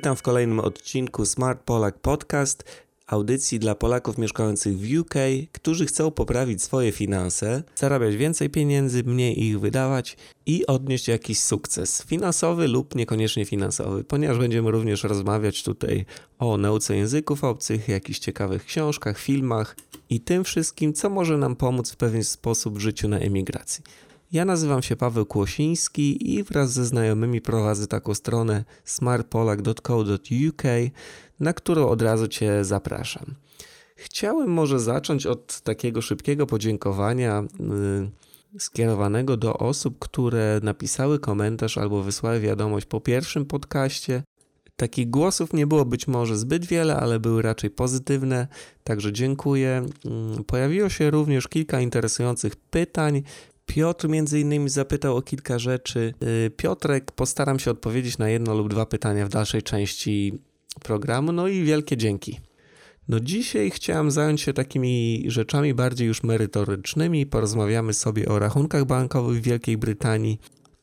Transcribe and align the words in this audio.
Witam 0.00 0.16
w 0.16 0.22
kolejnym 0.22 0.60
odcinku 0.60 1.26
Smart 1.26 1.62
Polak 1.64 1.98
Podcast, 1.98 2.64
audycji 3.06 3.58
dla 3.58 3.74
Polaków 3.74 4.18
mieszkających 4.18 4.78
w 4.78 4.98
UK, 4.98 5.14
którzy 5.52 5.86
chcą 5.86 6.10
poprawić 6.10 6.62
swoje 6.62 6.92
finanse, 6.92 7.62
zarabiać 7.76 8.16
więcej 8.16 8.50
pieniędzy, 8.50 9.04
mniej 9.04 9.44
ich 9.44 9.60
wydawać 9.60 10.16
i 10.46 10.66
odnieść 10.66 11.08
jakiś 11.08 11.40
sukces 11.40 12.02
finansowy 12.02 12.68
lub 12.68 12.94
niekoniecznie 12.94 13.44
finansowy, 13.44 14.04
ponieważ 14.04 14.38
będziemy 14.38 14.70
również 14.70 15.04
rozmawiać 15.04 15.62
tutaj 15.62 16.04
o 16.38 16.56
nauce 16.56 16.96
języków 16.96 17.44
obcych, 17.44 17.88
jakichś 17.88 18.18
ciekawych 18.18 18.64
książkach, 18.64 19.18
filmach 19.18 19.76
i 20.10 20.20
tym 20.20 20.44
wszystkim, 20.44 20.92
co 20.92 21.10
może 21.10 21.38
nam 21.38 21.56
pomóc 21.56 21.90
w 21.90 21.96
pewien 21.96 22.24
sposób 22.24 22.78
w 22.78 22.80
życiu 22.80 23.08
na 23.08 23.18
emigracji. 23.18 23.84
Ja 24.32 24.44
nazywam 24.44 24.82
się 24.82 24.96
Paweł 24.96 25.26
Kłosiński 25.26 26.34
i 26.34 26.42
wraz 26.42 26.72
ze 26.72 26.84
znajomymi 26.84 27.40
prowadzę 27.40 27.86
taką 27.86 28.14
stronę 28.14 28.64
smartpolak.co.uk, 28.84 30.62
na 31.40 31.52
którą 31.52 31.88
od 31.88 32.02
razu 32.02 32.28
Cię 32.28 32.64
zapraszam. 32.64 33.34
Chciałem 33.96 34.48
może 34.50 34.80
zacząć 34.80 35.26
od 35.26 35.60
takiego 35.60 36.02
szybkiego 36.02 36.46
podziękowania 36.46 37.42
yy, 38.52 38.60
skierowanego 38.60 39.36
do 39.36 39.58
osób, 39.58 39.98
które 39.98 40.60
napisały 40.62 41.18
komentarz 41.18 41.78
albo 41.78 42.02
wysłały 42.02 42.40
wiadomość 42.40 42.86
po 42.86 43.00
pierwszym 43.00 43.46
podcaście. 43.46 44.22
Takich 44.76 45.10
głosów 45.10 45.52
nie 45.52 45.66
było 45.66 45.84
być 45.84 46.08
może 46.08 46.36
zbyt 46.36 46.66
wiele, 46.66 46.96
ale 46.96 47.20
były 47.20 47.42
raczej 47.42 47.70
pozytywne, 47.70 48.48
także 48.84 49.12
dziękuję. 49.12 49.86
Yy, 50.04 50.44
pojawiło 50.44 50.88
się 50.88 51.10
również 51.10 51.48
kilka 51.48 51.80
interesujących 51.80 52.56
pytań, 52.56 53.22
Piotr 53.70 54.08
między 54.08 54.40
innymi 54.40 54.68
zapytał 54.68 55.16
o 55.16 55.22
kilka 55.22 55.58
rzeczy. 55.58 56.14
Y, 56.46 56.50
Piotrek, 56.50 57.12
postaram 57.12 57.58
się 57.58 57.70
odpowiedzieć 57.70 58.18
na 58.18 58.28
jedno 58.28 58.54
lub 58.54 58.68
dwa 58.68 58.86
pytania 58.86 59.26
w 59.26 59.28
dalszej 59.28 59.62
części 59.62 60.38
programu. 60.82 61.32
No 61.32 61.48
i 61.48 61.62
wielkie 61.62 61.96
dzięki. 61.96 62.40
No 63.08 63.20
dzisiaj 63.20 63.70
chciałem 63.70 64.10
zająć 64.10 64.40
się 64.40 64.52
takimi 64.52 65.24
rzeczami 65.26 65.74
bardziej 65.74 66.08
już 66.08 66.22
merytorycznymi. 66.22 67.26
Porozmawiamy 67.26 67.94
sobie 67.94 68.28
o 68.28 68.38
rachunkach 68.38 68.84
bankowych 68.84 69.40
w 69.40 69.44
Wielkiej 69.44 69.76
Brytanii, 69.76 70.40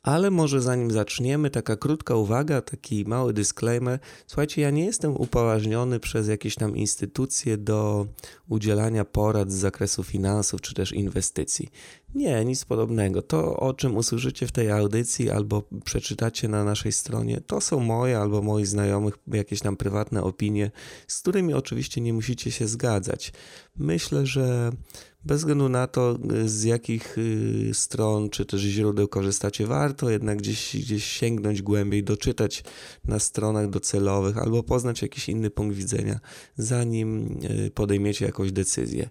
ale 0.07 0.31
może 0.31 0.61
zanim 0.61 0.91
zaczniemy, 0.91 1.49
taka 1.49 1.75
krótka 1.75 2.15
uwaga, 2.15 2.61
taki 2.61 3.05
mały 3.05 3.33
disclaimer. 3.33 3.99
Słuchajcie, 4.27 4.61
ja 4.61 4.69
nie 4.69 4.85
jestem 4.85 5.17
upoważniony 5.17 5.99
przez 5.99 6.27
jakieś 6.27 6.55
tam 6.55 6.77
instytucje 6.77 7.57
do 7.57 8.07
udzielania 8.49 9.05
porad 9.05 9.51
z 9.51 9.55
zakresu 9.55 10.03
finansów 10.03 10.61
czy 10.61 10.73
też 10.73 10.91
inwestycji. 10.91 11.69
Nie, 12.15 12.45
nic 12.45 12.65
podobnego. 12.65 13.21
To, 13.21 13.57
o 13.57 13.73
czym 13.73 13.97
usłyszycie 13.97 14.47
w 14.47 14.51
tej 14.51 14.71
audycji 14.71 15.29
albo 15.29 15.63
przeczytacie 15.85 16.47
na 16.47 16.63
naszej 16.63 16.91
stronie, 16.91 17.41
to 17.47 17.61
są 17.61 17.79
moje 17.79 18.19
albo 18.19 18.41
moich 18.41 18.67
znajomych 18.67 19.17
jakieś 19.27 19.59
tam 19.59 19.77
prywatne 19.77 20.23
opinie, 20.23 20.71
z 21.07 21.19
którymi 21.19 21.53
oczywiście 21.53 22.01
nie 22.01 22.13
musicie 22.13 22.51
się 22.51 22.67
zgadzać. 22.67 23.33
Myślę, 23.75 24.25
że 24.25 24.71
bez 25.27 25.37
względu 25.37 25.69
na 25.69 25.87
to, 25.87 26.17
z 26.45 26.63
jakich 26.63 27.17
y, 27.17 27.69
stron 27.73 28.29
czy 28.29 28.45
też 28.45 28.61
źródeł 28.61 29.07
korzystacie, 29.07 29.65
warto 29.65 30.09
jednak 30.09 30.37
gdzieś, 30.37 30.75
gdzieś 30.75 31.05
sięgnąć 31.05 31.61
głębiej, 31.61 32.03
doczytać 32.03 32.63
na 33.05 33.19
stronach 33.19 33.69
docelowych 33.69 34.37
albo 34.37 34.63
poznać 34.63 35.01
jakiś 35.01 35.29
inny 35.29 35.49
punkt 35.49 35.75
widzenia, 35.75 36.19
zanim 36.57 37.39
y, 37.65 37.71
podejmiecie 37.71 38.25
jakąś 38.25 38.51
decyzję. 38.51 39.09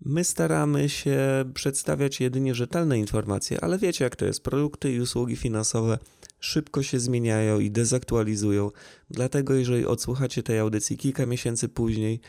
My 0.00 0.24
staramy 0.24 0.88
się 0.88 1.18
przedstawiać 1.54 2.20
jedynie 2.20 2.54
rzetelne 2.54 2.98
informacje, 2.98 3.60
ale 3.60 3.78
wiecie 3.78 4.04
jak 4.04 4.16
to 4.16 4.24
jest. 4.24 4.42
Produkty 4.42 4.92
i 4.92 5.00
usługi 5.00 5.36
finansowe 5.36 5.98
szybko 6.40 6.82
się 6.82 7.00
zmieniają 7.00 7.60
i 7.60 7.70
dezaktualizują. 7.70 8.70
Dlatego, 9.10 9.54
jeżeli 9.54 9.86
odsłuchacie 9.86 10.42
tej 10.42 10.58
audycji 10.58 10.96
kilka 10.96 11.26
miesięcy 11.26 11.68
później, 11.68 12.20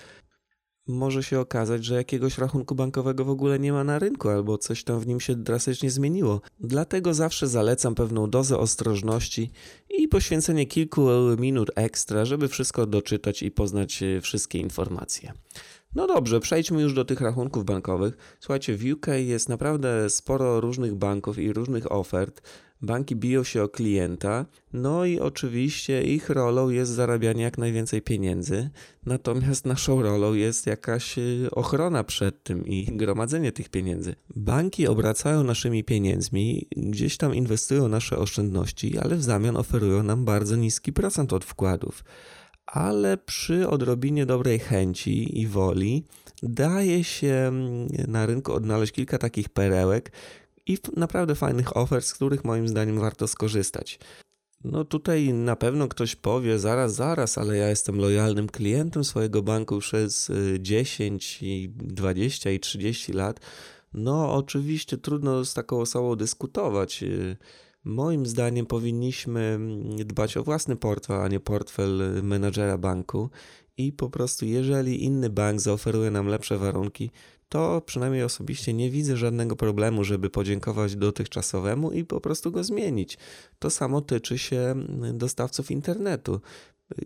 może 0.88 1.24
się 1.24 1.40
okazać, 1.40 1.86
że 1.86 1.96
jakiegoś 1.96 2.38
rachunku 2.38 2.76
bankowego 2.76 3.26
w 3.26 3.30
ogóle 3.30 3.60
nie 3.60 3.74
ma 3.74 3.84
na 3.84 4.00
rynku, 4.00 4.30
albo 4.30 4.58
coś 4.58 4.84
tam 4.84 5.00
w 5.00 5.08
nim 5.08 5.20
się 5.20 5.36
drastycznie 5.36 5.92
zmieniło. 5.92 6.42
Dlatego 6.60 7.14
zawsze 7.14 7.48
zalecam 7.48 7.96
pewną 7.96 8.30
dozę 8.30 8.58
ostrożności 8.58 9.52
i 9.90 10.08
poświęcenie 10.08 10.66
kilku 10.66 11.08
minut 11.40 11.72
ekstra, 11.76 12.26
żeby 12.26 12.48
wszystko 12.48 12.86
doczytać 12.86 13.44
i 13.44 13.52
poznać 13.52 14.04
e, 14.04 14.22
wszystkie 14.22 14.60
informacje. 14.60 15.34
No 15.96 16.08
dobrze, 16.08 16.40
przejdźmy 16.40 16.82
już 16.82 16.94
do 16.94 17.06
tych 17.06 17.22
rachunków 17.22 17.66
bankowych. 17.66 18.38
Słuchajcie, 18.40 18.78
w 18.78 18.86
UK 18.94 19.08
jest 19.18 19.50
naprawdę 19.50 20.10
sporo 20.10 20.62
różnych 20.62 20.96
banków 20.96 21.40
i 21.40 21.54
różnych 21.54 21.92
ofert. 21.92 22.42
Banki 22.86 23.16
biją 23.16 23.44
się 23.44 23.64
o 23.64 23.70
klienta, 23.70 24.46
no 24.74 25.06
i 25.06 25.20
oczywiście 25.20 26.04
ich 26.04 26.30
rolą 26.30 26.70
jest 26.70 26.92
zarabianie 26.92 27.44
jak 27.44 27.58
najwięcej 27.58 28.02
pieniędzy, 28.02 28.70
natomiast 29.06 29.66
naszą 29.66 30.02
rolą 30.02 30.34
jest 30.34 30.68
jakaś 30.68 31.18
y, 31.18 31.48
ochrona 31.52 32.04
przed 32.04 32.44
tym 32.44 32.68
i 32.68 32.86
gromadzenie 32.86 33.52
tych 33.52 33.70
pieniędzy. 33.70 34.16
Banki 34.36 34.88
obracają 34.88 35.44
naszymi 35.44 35.84
pieniędzmi, 35.84 36.68
gdzieś 36.78 37.18
tam 37.18 37.36
inwestują 37.36 37.88
nasze 37.88 38.18
oszczędności, 38.18 38.98
ale 38.98 39.16
w 39.16 39.24
zamian 39.24 39.58
oferują 39.58 40.04
nam 40.04 40.26
bardzo 40.26 40.56
niski 40.56 40.94
procent 40.94 41.34
od 41.34 41.46
wkładów 41.46 42.04
ale 42.66 43.18
przy 43.18 43.70
odrobinie 43.70 44.26
dobrej 44.26 44.60
chęci 44.60 45.42
i 45.42 45.48
woli 45.48 46.06
daje 46.44 47.04
się 47.04 47.28
mm, 47.28 47.88
na 48.08 48.26
rynku 48.26 48.54
odnaleźć 48.54 48.94
kilka 48.94 49.18
takich 49.18 49.50
perełek 49.50 50.12
i 50.68 50.78
naprawdę 50.98 51.36
fajnych 51.36 51.78
ofert, 51.78 52.06
z 52.06 52.14
których 52.14 52.44
moim 52.44 52.68
zdaniem 52.68 53.00
warto 53.00 53.28
skorzystać. 53.28 54.00
No 54.64 54.86
tutaj 54.86 55.34
na 55.34 55.56
pewno 55.56 55.88
ktoś 55.88 56.16
powie, 56.16 56.60
zaraz, 56.60 56.96
zaraz, 56.96 57.38
ale 57.38 57.58
ja 57.58 57.70
jestem 57.70 58.00
lojalnym 58.00 58.48
klientem 58.48 59.04
swojego 59.04 59.42
banku 59.44 59.80
przez 59.80 60.32
10, 60.60 61.44
20 61.70 62.52
i 62.52 62.60
30 62.60 63.14
lat. 63.14 63.40
No 63.94 64.34
oczywiście 64.34 64.98
trudno 64.98 65.46
z 65.46 65.54
taką 65.54 65.80
osobą 65.80 66.16
dyskutować. 66.16 67.04
Moim 67.84 68.26
zdaniem 68.26 68.66
powinniśmy 68.66 69.42
mm, 69.42 69.96
dbać 69.96 70.38
o 70.38 70.44
własny 70.44 70.76
portfel, 70.76 71.22
a 71.22 71.28
nie 71.28 71.40
portfel 71.40 72.24
menadżera 72.24 72.78
banku 72.78 73.30
i 73.78 73.94
po 73.94 74.10
prostu 74.10 74.46
jeżeli 74.46 75.04
inny 75.04 75.30
bank 75.30 75.62
zaoferuje 75.62 76.12
nam 76.12 76.28
lepsze 76.28 76.58
warunki, 76.58 77.12
to 77.50 77.82
przynajmniej 77.82 78.24
osobiście 78.24 78.74
nie 78.74 78.90
widzę 78.90 79.18
żadnego 79.18 79.56
problemu, 79.56 80.04
żeby 80.04 80.30
podziękować 80.30 80.96
dotychczasowemu 80.96 81.92
i 81.92 82.06
po 82.06 82.22
prostu 82.22 82.52
go 82.52 82.64
zmienić. 82.64 83.18
To 83.60 83.70
samo 83.70 84.02
tyczy 84.02 84.38
się 84.38 84.76
dostawców 85.14 85.72
internetu 85.72 86.42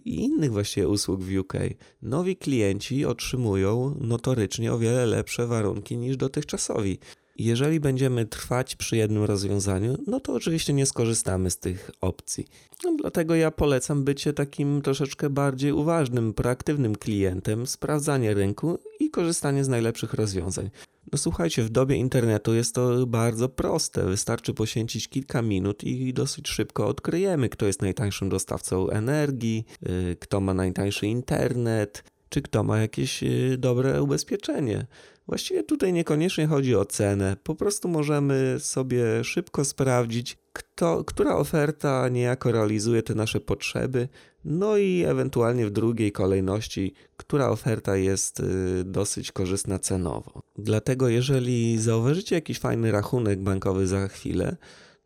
i 0.06 0.16
innych 0.24 0.52
właściwie 0.52 0.88
usług 0.88 1.24
w 1.24 1.38
UK. 1.38 1.54
Nowi 2.02 2.38
klienci 2.38 3.06
otrzymują 3.06 3.96
notorycznie 4.00 4.74
o 4.74 4.80
wiele 4.80 5.06
lepsze 5.06 5.48
warunki 5.48 5.98
niż 5.98 6.18
dotychczasowi. 6.18 7.00
Jeżeli 7.40 7.80
będziemy 7.80 8.26
trwać 8.26 8.76
przy 8.76 8.98
jednym 8.98 9.24
rozwiązaniu, 9.24 9.98
no 10.08 10.20
to 10.20 10.34
oczywiście 10.34 10.74
nie 10.74 10.86
skorzystamy 10.86 11.52
z 11.52 11.58
tych 11.58 11.92
opcji. 12.02 12.48
No, 12.84 12.96
dlatego 13.02 13.36
ja 13.36 13.52
polecam 13.52 14.04
bycie 14.04 14.34
takim 14.34 14.82
troszeczkę 14.82 15.30
bardziej 15.30 15.72
uważnym, 15.72 16.34
proaktywnym 16.34 16.96
klientem, 16.96 17.68
sprawdzanie 17.68 18.34
rynku 18.34 18.80
i 19.00 19.10
korzystanie 19.10 19.64
z 19.64 19.68
najlepszych 19.68 20.14
rozwiązań. 20.14 20.70
No 21.12 21.18
słuchajcie, 21.18 21.64
w 21.64 21.70
dobie 21.70 21.96
internetu 21.96 22.54
jest 22.54 22.76
to 22.76 23.08
bardzo 23.08 23.50
proste. 23.50 24.06
Wystarczy 24.06 24.54
poświęcić 24.54 25.08
kilka 25.08 25.42
minut 25.42 25.84
i 25.84 26.14
dosyć 26.14 26.48
szybko 26.48 26.88
odkryjemy, 26.88 27.50
kto 27.50 27.66
jest 27.66 27.82
najtańszym 27.82 28.30
dostawcą 28.30 28.90
energii, 28.90 29.66
yy, 29.82 30.16
kto 30.20 30.42
ma 30.42 30.54
najtańszy 30.54 31.08
internet, 31.08 32.04
czy 32.30 32.42
kto 32.42 32.64
ma 32.64 32.78
jakieś 32.78 33.22
yy, 33.22 33.58
dobre 33.58 34.04
ubezpieczenie. 34.04 34.86
Właściwie 35.30 35.64
tutaj 35.64 35.94
niekoniecznie 35.94 36.48
chodzi 36.48 36.76
o 36.76 36.86
cenę, 36.86 37.38
po 37.44 37.56
prostu 37.56 37.88
możemy 37.90 38.56
sobie 38.60 39.24
szybko 39.24 39.66
sprawdzić, 39.66 40.38
kto, 40.54 41.04
która 41.04 41.36
oferta 41.36 42.10
niejako 42.10 42.52
realizuje 42.52 43.04
te 43.04 43.16
nasze 43.16 43.40
potrzeby, 43.40 44.08
no 44.46 44.78
i 44.78 45.04
ewentualnie 45.08 45.66
w 45.66 45.72
drugiej 45.72 46.12
kolejności, 46.12 46.94
która 47.18 47.50
oferta 47.50 47.98
jest 47.98 48.40
y, 48.40 48.84
dosyć 48.86 49.32
korzystna 49.32 49.80
cenowo. 49.80 50.42
Dlatego, 50.58 51.10
jeżeli 51.10 51.78
zauważycie 51.78 52.36
jakiś 52.36 52.60
fajny 52.60 52.92
rachunek 52.92 53.40
bankowy 53.40 53.88
za 53.88 54.08
chwilę, 54.08 54.56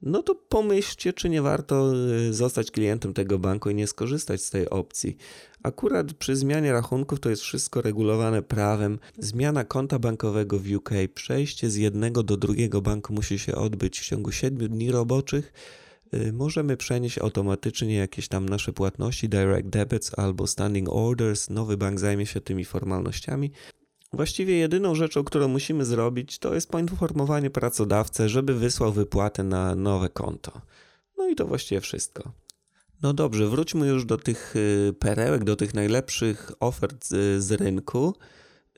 no 0.06 0.24
to 0.24 0.36
pomyślcie, 0.36 1.14
czy 1.14 1.30
nie 1.30 1.42
warto 1.42 1.94
y, 2.30 2.34
zostać 2.34 2.72
klientem 2.72 3.14
tego 3.14 3.40
banku 3.40 3.70
i 3.70 3.76
nie 3.76 3.88
skorzystać 3.88 4.42
z 4.42 4.50
tej 4.50 4.70
opcji. 4.70 5.18
Akurat 5.64 6.14
przy 6.14 6.36
zmianie 6.36 6.72
rachunków 6.72 7.20
to 7.20 7.30
jest 7.30 7.42
wszystko 7.42 7.82
regulowane 7.82 8.42
prawem. 8.42 9.00
Zmiana 9.18 9.64
konta 9.64 10.00
bankowego 10.00 10.60
w 10.60 10.76
UK, 10.76 10.90
przejście 11.14 11.70
z 11.70 11.76
jednego 11.76 12.24
do 12.24 12.38
drugiego 12.38 12.82
banku 12.82 13.14
musi 13.14 13.40
się 13.40 13.56
odbyć 13.56 14.00
w 14.00 14.06
ciągu 14.06 14.32
7 14.32 14.70
dni 14.70 14.92
roboczych. 14.92 15.54
Y, 16.14 16.34
możemy 16.34 16.78
przenieść 16.78 17.18
automatycznie 17.18 17.96
jakieś 17.96 18.28
tam 18.28 18.50
nasze 18.50 18.74
płatności, 18.74 19.30
direct 19.30 19.70
debits 19.70 20.12
albo 20.18 20.48
standing 20.48 20.90
orders. 20.90 21.50
Nowy 21.50 21.78
bank 21.78 22.00
zajmie 22.00 22.26
się 22.26 22.42
tymi 22.42 22.66
formalnościami. 22.66 23.52
Właściwie 24.14 24.58
jedyną 24.58 24.96
rzeczą, 24.96 25.24
którą 25.24 25.48
musimy 25.48 25.86
zrobić, 25.86 26.40
to 26.40 26.54
jest 26.54 26.70
poinformowanie 26.70 27.50
pracodawcę, 27.50 28.30
żeby 28.30 28.54
wysłał 28.54 28.92
wypłatę 28.92 29.44
na 29.44 29.76
nowe 29.76 30.10
konto. 30.10 30.62
No 31.18 31.30
i 31.30 31.36
to 31.36 31.48
właściwie 31.48 31.82
wszystko. 31.82 32.32
No 33.02 33.14
dobrze, 33.14 33.48
wróćmy 33.48 33.88
już 33.88 34.06
do 34.06 34.18
tych 34.18 34.56
y, 34.56 34.94
perełek, 35.00 35.44
do 35.44 35.56
tych 35.56 35.74
najlepszych 35.74 36.52
ofert 36.60 37.08
z 37.38 37.52
rynku. 37.52 38.16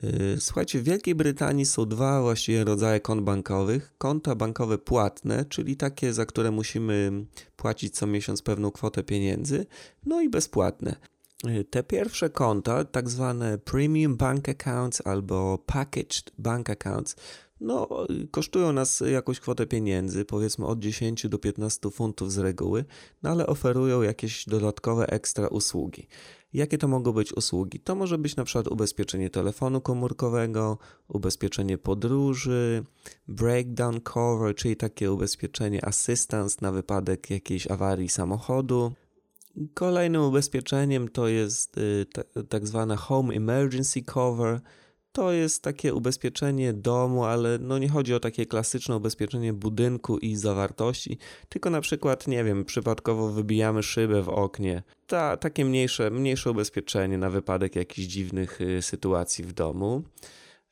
Y, 0.04 0.36
słuchajcie, 0.40 0.80
w 0.80 0.84
Wielkiej 0.84 1.14
Brytanii 1.14 1.66
są 1.66 1.86
dwa 1.86 2.22
właściwie 2.22 2.64
rodzaje 2.64 3.00
kont 3.00 3.22
bankowych. 3.22 3.94
Konta 3.98 4.34
bankowe 4.34 4.78
płatne, 4.78 5.44
czyli 5.44 5.76
takie, 5.76 6.12
za 6.12 6.26
które 6.26 6.50
musimy 6.50 7.26
płacić 7.56 7.94
co 7.94 8.06
miesiąc 8.06 8.42
pewną 8.42 8.70
kwotę 8.70 9.02
pieniędzy, 9.02 9.66
no 10.06 10.20
i 10.20 10.28
bezpłatne. 10.28 10.96
Y, 11.44 11.64
te 11.64 11.82
pierwsze 11.82 12.30
konta, 12.30 12.84
tak 12.84 13.10
zwane 13.10 13.58
premium 13.58 14.16
bank 14.16 14.48
accounts 14.48 15.02
albo 15.06 15.58
packaged 15.66 16.30
bank 16.38 16.70
accounts, 16.70 17.16
no, 17.60 17.88
kosztują 18.30 18.72
nas 18.72 19.02
jakąś 19.12 19.40
kwotę 19.40 19.66
pieniędzy, 19.66 20.24
powiedzmy 20.24 20.66
od 20.66 20.78
10 20.78 21.28
do 21.28 21.38
15 21.38 21.90
funtów 21.90 22.32
z 22.32 22.38
reguły, 22.38 22.84
no 23.22 23.30
ale 23.30 23.46
oferują 23.46 24.02
jakieś 24.02 24.46
dodatkowe 24.46 25.06
ekstra 25.06 25.48
usługi. 25.48 26.08
Jakie 26.52 26.78
to 26.78 26.88
mogą 26.88 27.12
być 27.12 27.32
usługi? 27.32 27.80
To 27.80 27.94
może 27.94 28.18
być 28.18 28.36
na 28.36 28.44
przykład 28.44 28.68
ubezpieczenie 28.68 29.30
telefonu 29.30 29.80
komórkowego, 29.80 30.78
ubezpieczenie 31.08 31.78
podróży, 31.78 32.84
breakdown 33.28 34.00
cover, 34.00 34.54
czyli 34.54 34.76
takie 34.76 35.12
ubezpieczenie 35.12 35.84
assistance 35.84 36.56
na 36.60 36.72
wypadek 36.72 37.30
jakiejś 37.30 37.70
awarii 37.70 38.08
samochodu. 38.08 38.92
Kolejnym 39.74 40.22
ubezpieczeniem 40.22 41.08
to 41.08 41.28
jest 41.28 41.78
y, 41.78 42.06
tak 42.48 42.66
zwana 42.66 42.96
home 42.96 43.34
emergency 43.34 44.02
cover, 44.02 44.60
to 45.16 45.32
jest 45.32 45.62
takie 45.62 45.94
ubezpieczenie 45.94 46.72
domu, 46.72 47.24
ale 47.24 47.58
no 47.58 47.78
nie 47.78 47.88
chodzi 47.88 48.14
o 48.14 48.20
takie 48.20 48.46
klasyczne 48.46 48.96
ubezpieczenie 48.96 49.52
budynku 49.52 50.18
i 50.18 50.36
zawartości, 50.36 51.18
tylko 51.48 51.70
na 51.70 51.80
przykład, 51.80 52.26
nie 52.26 52.44
wiem, 52.44 52.64
przypadkowo 52.64 53.28
wybijamy 53.28 53.82
szybę 53.82 54.22
w 54.22 54.28
oknie. 54.28 54.82
Ta, 55.06 55.36
takie 55.36 55.64
mniejsze, 55.64 56.10
mniejsze 56.10 56.50
ubezpieczenie 56.50 57.18
na 57.18 57.30
wypadek 57.30 57.76
jakichś 57.76 58.08
dziwnych 58.08 58.60
y, 58.60 58.82
sytuacji 58.82 59.44
w 59.44 59.52
domu. 59.52 60.02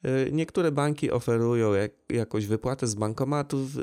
Y, 0.06 0.33
niektóre 0.33 0.73
banki 0.73 1.11
oferują 1.11 1.75
jak, 1.75 1.93
jakąś 2.09 2.47
wypłatę 2.47 2.87
z 2.87 2.95
bankomatów 2.95 3.77
y, 3.77 3.83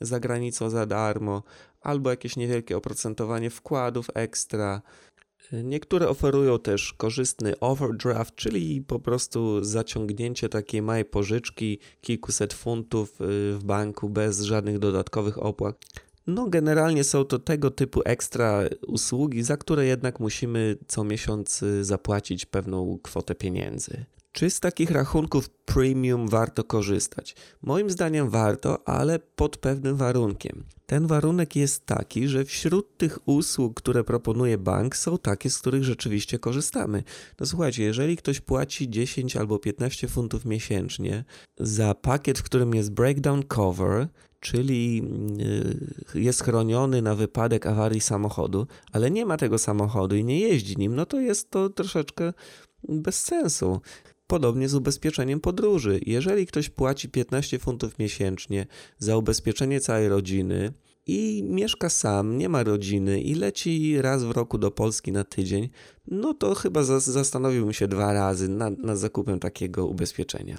za 0.00 0.20
granicą 0.20 0.70
za 0.70 0.86
darmo, 0.86 1.42
albo 1.80 2.10
jakieś 2.10 2.36
niewielkie 2.36 2.76
oprocentowanie 2.76 3.50
wkładów 3.50 4.06
ekstra. 4.14 4.82
Niektóre 5.52 6.08
oferują 6.08 6.58
też 6.58 6.92
korzystny 6.92 7.60
overdraft, 7.60 8.34
czyli 8.34 8.82
po 8.82 9.00
prostu 9.00 9.64
zaciągnięcie 9.64 10.48
takiej 10.48 10.82
małej 10.82 11.04
pożyczki 11.04 11.78
kilkuset 12.00 12.52
funtów 12.54 13.20
y, 13.20 13.24
w 13.58 13.64
banku 13.64 14.08
bez 14.08 14.40
żadnych 14.40 14.78
dodatkowych 14.78 15.42
opłat. 15.42 15.84
No, 16.26 16.48
generalnie 16.48 17.04
są 17.04 17.24
to 17.24 17.38
tego 17.38 17.70
typu 17.70 18.00
ekstra 18.04 18.62
usługi, 18.86 19.42
za 19.42 19.56
które 19.56 19.86
jednak 19.86 20.20
musimy 20.20 20.76
co 20.86 21.04
miesiąc 21.04 21.62
y, 21.62 21.84
zapłacić 21.84 22.46
pewną 22.46 22.98
kwotę 23.02 23.34
pieniędzy. 23.34 24.04
Czy 24.34 24.50
z 24.50 24.60
takich 24.60 24.90
rachunków 24.90 25.48
premium 25.48 26.28
warto 26.28 26.64
korzystać? 26.64 27.36
Moim 27.62 27.90
zdaniem 27.90 28.30
warto, 28.30 28.88
ale 28.88 29.18
pod 29.18 29.56
pewnym 29.56 29.96
warunkiem. 29.96 30.64
Ten 30.86 31.06
warunek 31.06 31.56
jest 31.56 31.86
taki, 31.86 32.28
że 32.28 32.44
wśród 32.44 32.96
tych 32.96 33.28
usług, 33.28 33.74
które 33.74 34.04
proponuje 34.04 34.58
bank, 34.58 34.96
są 34.96 35.18
takie, 35.18 35.50
z 35.50 35.58
których 35.58 35.84
rzeczywiście 35.84 36.38
korzystamy. 36.38 37.02
No 37.40 37.46
słuchajcie, 37.46 37.82
jeżeli 37.82 38.16
ktoś 38.16 38.40
płaci 38.40 38.90
10 38.90 39.36
albo 39.36 39.58
15 39.58 40.08
funtów 40.08 40.44
miesięcznie 40.44 41.24
za 41.58 41.94
pakiet, 41.94 42.38
w 42.38 42.42
którym 42.42 42.74
jest 42.74 42.92
breakdown 42.92 43.42
cover, 43.42 44.08
czyli 44.40 45.02
y, 46.14 46.20
jest 46.20 46.42
chroniony 46.42 47.02
na 47.02 47.14
wypadek 47.14 47.66
awarii 47.66 48.00
samochodu, 48.00 48.66
ale 48.92 49.10
nie 49.10 49.26
ma 49.26 49.36
tego 49.36 49.58
samochodu 49.58 50.16
i 50.16 50.24
nie 50.24 50.40
jeździ 50.40 50.76
nim, 50.76 50.94
no 50.94 51.06
to 51.06 51.20
jest 51.20 51.50
to 51.50 51.68
troszeczkę 51.68 52.32
bez 52.88 53.20
sensu. 53.20 53.80
Podobnie 54.34 54.68
z 54.68 54.74
ubezpieczeniem 54.74 55.40
podróży. 55.40 56.00
Jeżeli 56.06 56.46
ktoś 56.46 56.68
płaci 56.68 57.08
15 57.08 57.58
funtów 57.58 57.98
miesięcznie 57.98 58.66
za 58.98 59.16
ubezpieczenie 59.16 59.80
całej 59.80 60.08
rodziny 60.08 60.72
i 61.06 61.44
mieszka 61.48 61.88
sam, 61.88 62.38
nie 62.38 62.48
ma 62.48 62.62
rodziny 62.62 63.20
i 63.20 63.34
leci 63.34 64.02
raz 64.02 64.24
w 64.24 64.30
roku 64.30 64.58
do 64.58 64.70
Polski 64.70 65.12
na 65.12 65.24
tydzień, 65.24 65.68
no 66.06 66.34
to 66.34 66.54
chyba 66.54 66.82
zastanowiłbym 66.82 67.72
się 67.72 67.88
dwa 67.88 68.12
razy 68.12 68.48
nad, 68.48 68.78
nad 68.78 68.98
zakupem 68.98 69.40
takiego 69.40 69.86
ubezpieczenia. 69.86 70.58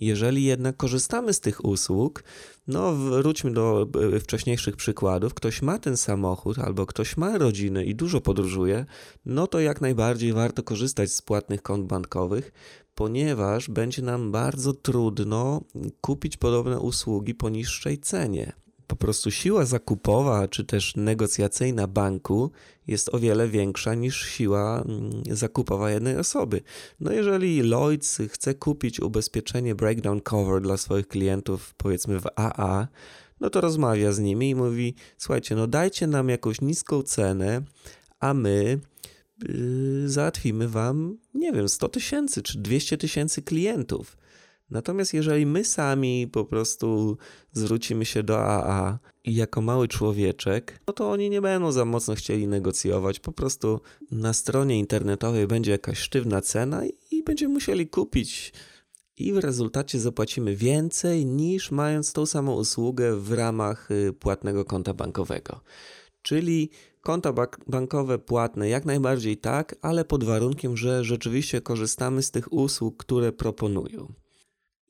Jeżeli 0.00 0.44
jednak 0.44 0.76
korzystamy 0.76 1.32
z 1.32 1.40
tych 1.40 1.64
usług, 1.64 2.24
no 2.66 2.92
wróćmy 2.92 3.52
do 3.52 3.88
e, 4.14 4.20
wcześniejszych 4.20 4.76
przykładów, 4.76 5.34
ktoś 5.34 5.62
ma 5.62 5.78
ten 5.78 5.96
samochód 5.96 6.58
albo 6.58 6.86
ktoś 6.86 7.16
ma 7.16 7.38
rodzinę 7.38 7.84
i 7.84 7.94
dużo 7.94 8.20
podróżuje, 8.20 8.86
no 9.26 9.46
to 9.46 9.60
jak 9.60 9.80
najbardziej 9.80 10.32
warto 10.32 10.62
korzystać 10.62 11.12
z 11.12 11.22
płatnych 11.22 11.62
kont 11.62 11.86
bankowych, 11.86 12.52
ponieważ 12.94 13.70
będzie 13.70 14.02
nam 14.02 14.32
bardzo 14.32 14.72
trudno 14.72 15.60
kupić 16.00 16.36
podobne 16.36 16.80
usługi 16.80 17.34
po 17.34 17.48
niższej 17.48 17.98
cenie. 17.98 18.52
Po 18.90 18.96
prostu 18.96 19.30
siła 19.30 19.64
zakupowa 19.64 20.48
czy 20.48 20.64
też 20.64 20.96
negocjacyjna 20.96 21.86
banku 21.86 22.50
jest 22.86 23.14
o 23.14 23.18
wiele 23.18 23.48
większa 23.48 23.94
niż 23.94 24.26
siła 24.26 24.82
mm, 24.82 25.22
zakupowa 25.30 25.90
jednej 25.90 26.16
osoby. 26.16 26.60
No 27.00 27.12
jeżeli 27.12 27.62
Lloyds 27.62 28.18
chce 28.28 28.54
kupić 28.54 29.00
ubezpieczenie 29.00 29.74
breakdown 29.74 30.20
cover 30.20 30.62
dla 30.62 30.76
swoich 30.76 31.08
klientów 31.08 31.74
powiedzmy 31.76 32.20
w 32.20 32.26
AA, 32.36 32.88
no 33.40 33.50
to 33.50 33.60
rozmawia 33.60 34.12
z 34.12 34.18
nimi 34.18 34.50
i 34.50 34.54
mówi: 34.54 34.94
Słuchajcie, 35.18 35.54
no 35.54 35.66
dajcie 35.66 36.06
nam 36.06 36.28
jakąś 36.28 36.60
niską 36.60 37.02
cenę, 37.02 37.62
a 38.20 38.34
my 38.34 38.80
yy, 39.48 40.08
załatwimy 40.08 40.68
wam, 40.68 41.18
nie 41.34 41.52
wiem, 41.52 41.68
100 41.68 41.88
tysięcy 41.88 42.42
czy 42.42 42.58
200 42.58 42.96
tysięcy 42.96 43.42
klientów. 43.42 44.16
Natomiast 44.70 45.14
jeżeli 45.14 45.46
my 45.46 45.64
sami 45.64 46.28
po 46.28 46.44
prostu 46.44 47.16
zwrócimy 47.52 48.04
się 48.04 48.22
do 48.22 48.38
AA 48.38 48.98
i 49.24 49.34
jako 49.34 49.60
mały 49.60 49.88
człowieczek, 49.88 50.80
no 50.86 50.92
to 50.92 51.10
oni 51.10 51.30
nie 51.30 51.40
będą 51.40 51.72
za 51.72 51.84
mocno 51.84 52.14
chcieli 52.14 52.48
negocjować. 52.48 53.20
Po 53.20 53.32
prostu 53.32 53.80
na 54.10 54.32
stronie 54.32 54.78
internetowej 54.78 55.46
będzie 55.46 55.70
jakaś 55.70 55.98
sztywna 55.98 56.40
cena 56.40 56.82
i 57.10 57.22
będziemy 57.22 57.54
musieli 57.54 57.88
kupić. 57.88 58.52
I 59.16 59.32
w 59.32 59.38
rezultacie 59.38 60.00
zapłacimy 60.00 60.56
więcej 60.56 61.26
niż 61.26 61.70
mając 61.70 62.12
tą 62.12 62.26
samą 62.26 62.54
usługę 62.54 63.16
w 63.16 63.32
ramach 63.32 63.90
y, 63.90 64.12
płatnego 64.12 64.64
konta 64.64 64.94
bankowego. 64.94 65.60
Czyli 66.22 66.70
konta 67.00 67.32
bankowe 67.66 68.18
płatne 68.18 68.68
jak 68.68 68.84
najbardziej 68.84 69.36
tak, 69.36 69.76
ale 69.82 70.04
pod 70.04 70.24
warunkiem, 70.24 70.76
że 70.76 71.04
rzeczywiście 71.04 71.60
korzystamy 71.60 72.22
z 72.22 72.30
tych 72.30 72.52
usług, 72.52 72.96
które 72.96 73.32
proponują. 73.32 74.12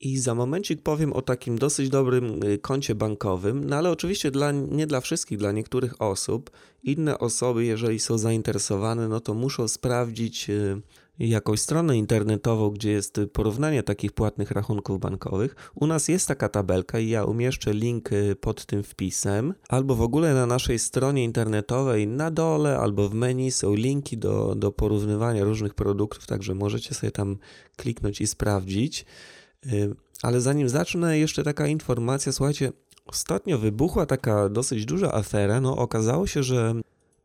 I 0.01 0.17
za 0.17 0.35
momencik 0.35 0.81
powiem 0.81 1.13
o 1.13 1.21
takim 1.21 1.57
dosyć 1.57 1.89
dobrym 1.89 2.43
y, 2.43 2.57
koncie 2.57 2.95
bankowym, 2.95 3.63
no 3.63 3.75
ale 3.75 3.91
oczywiście 3.91 4.31
dla, 4.31 4.51
nie 4.51 4.87
dla 4.87 5.01
wszystkich, 5.01 5.37
dla 5.37 5.51
niektórych 5.51 6.01
osób. 6.01 6.51
Inne 6.83 7.19
osoby, 7.19 7.65
jeżeli 7.65 7.99
są 7.99 8.17
zainteresowane, 8.17 9.07
no 9.07 9.19
to 9.19 9.33
muszą 9.33 9.67
sprawdzić 9.67 10.49
y, 10.49 10.81
jakąś 11.19 11.59
stronę 11.59 11.97
internetową, 11.97 12.69
gdzie 12.69 12.91
jest 12.91 13.19
porównanie 13.33 13.83
takich 13.83 14.11
płatnych 14.11 14.51
rachunków 14.51 14.99
bankowych. 14.99 15.55
U 15.75 15.87
nas 15.87 16.07
jest 16.07 16.27
taka 16.27 16.49
tabelka 16.49 16.99
i 16.99 17.09
ja 17.09 17.23
umieszczę 17.23 17.73
link 17.73 18.11
y, 18.11 18.35
pod 18.35 18.65
tym 18.65 18.83
wpisem, 18.83 19.53
albo 19.69 19.95
w 19.95 20.01
ogóle 20.01 20.33
na 20.33 20.45
naszej 20.45 20.79
stronie 20.79 21.23
internetowej 21.23 22.07
na 22.07 22.31
dole 22.31 22.77
albo 22.77 23.09
w 23.09 23.13
menu 23.13 23.51
są 23.51 23.73
linki 23.73 24.17
do, 24.17 24.55
do 24.55 24.71
porównywania 24.71 25.43
różnych 25.43 25.73
produktów, 25.73 26.27
także 26.27 26.55
możecie 26.55 26.93
sobie 26.93 27.11
tam 27.11 27.37
kliknąć 27.75 28.21
i 28.21 28.27
sprawdzić. 28.27 29.05
Ale 30.23 30.41
zanim 30.41 30.69
zacznę, 30.69 31.19
jeszcze 31.19 31.43
taka 31.43 31.67
informacja, 31.67 32.31
słuchajcie, 32.31 32.71
ostatnio 33.05 33.57
wybuchła 33.57 34.05
taka 34.05 34.49
dosyć 34.49 34.85
duża 34.85 35.13
afera. 35.13 35.61
No, 35.61 35.77
okazało 35.77 36.27
się, 36.27 36.43
że, 36.43 36.73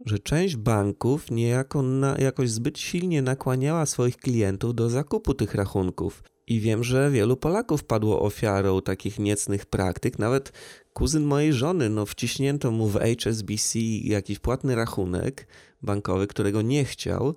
że 0.07 0.19
część 0.19 0.57
banków 0.57 1.31
niejako 1.31 1.83
na, 1.83 2.17
jakoś 2.19 2.51
zbyt 2.51 2.79
silnie 2.79 3.23
nakłaniała 3.23 3.87
swoich 3.87 4.17
klientów 4.17 4.75
do 4.75 4.91
zakupu 4.91 5.35
tych 5.35 5.55
rachunków. 5.55 6.23
I 6.47 6.61
wiem, 6.61 6.85
że 6.85 7.11
wielu 7.11 7.37
Polaków 7.37 7.85
padło 7.85 8.23
ofiarą 8.23 8.83
takich 8.83 9.19
niecnych 9.19 9.67
praktyk. 9.67 10.19
Nawet 10.19 10.53
kuzyn 10.93 11.25
mojej 11.25 11.53
żony, 11.53 11.89
no 11.89 12.07
wciśnięto 12.07 12.71
mu 12.71 12.89
w 12.89 12.99
HSBC 12.99 13.79
jakiś 14.03 14.39
płatny 14.39 14.75
rachunek 14.75 15.47
bankowy, 15.83 16.27
którego 16.27 16.63
nie 16.63 16.85
chciał. 16.85 17.35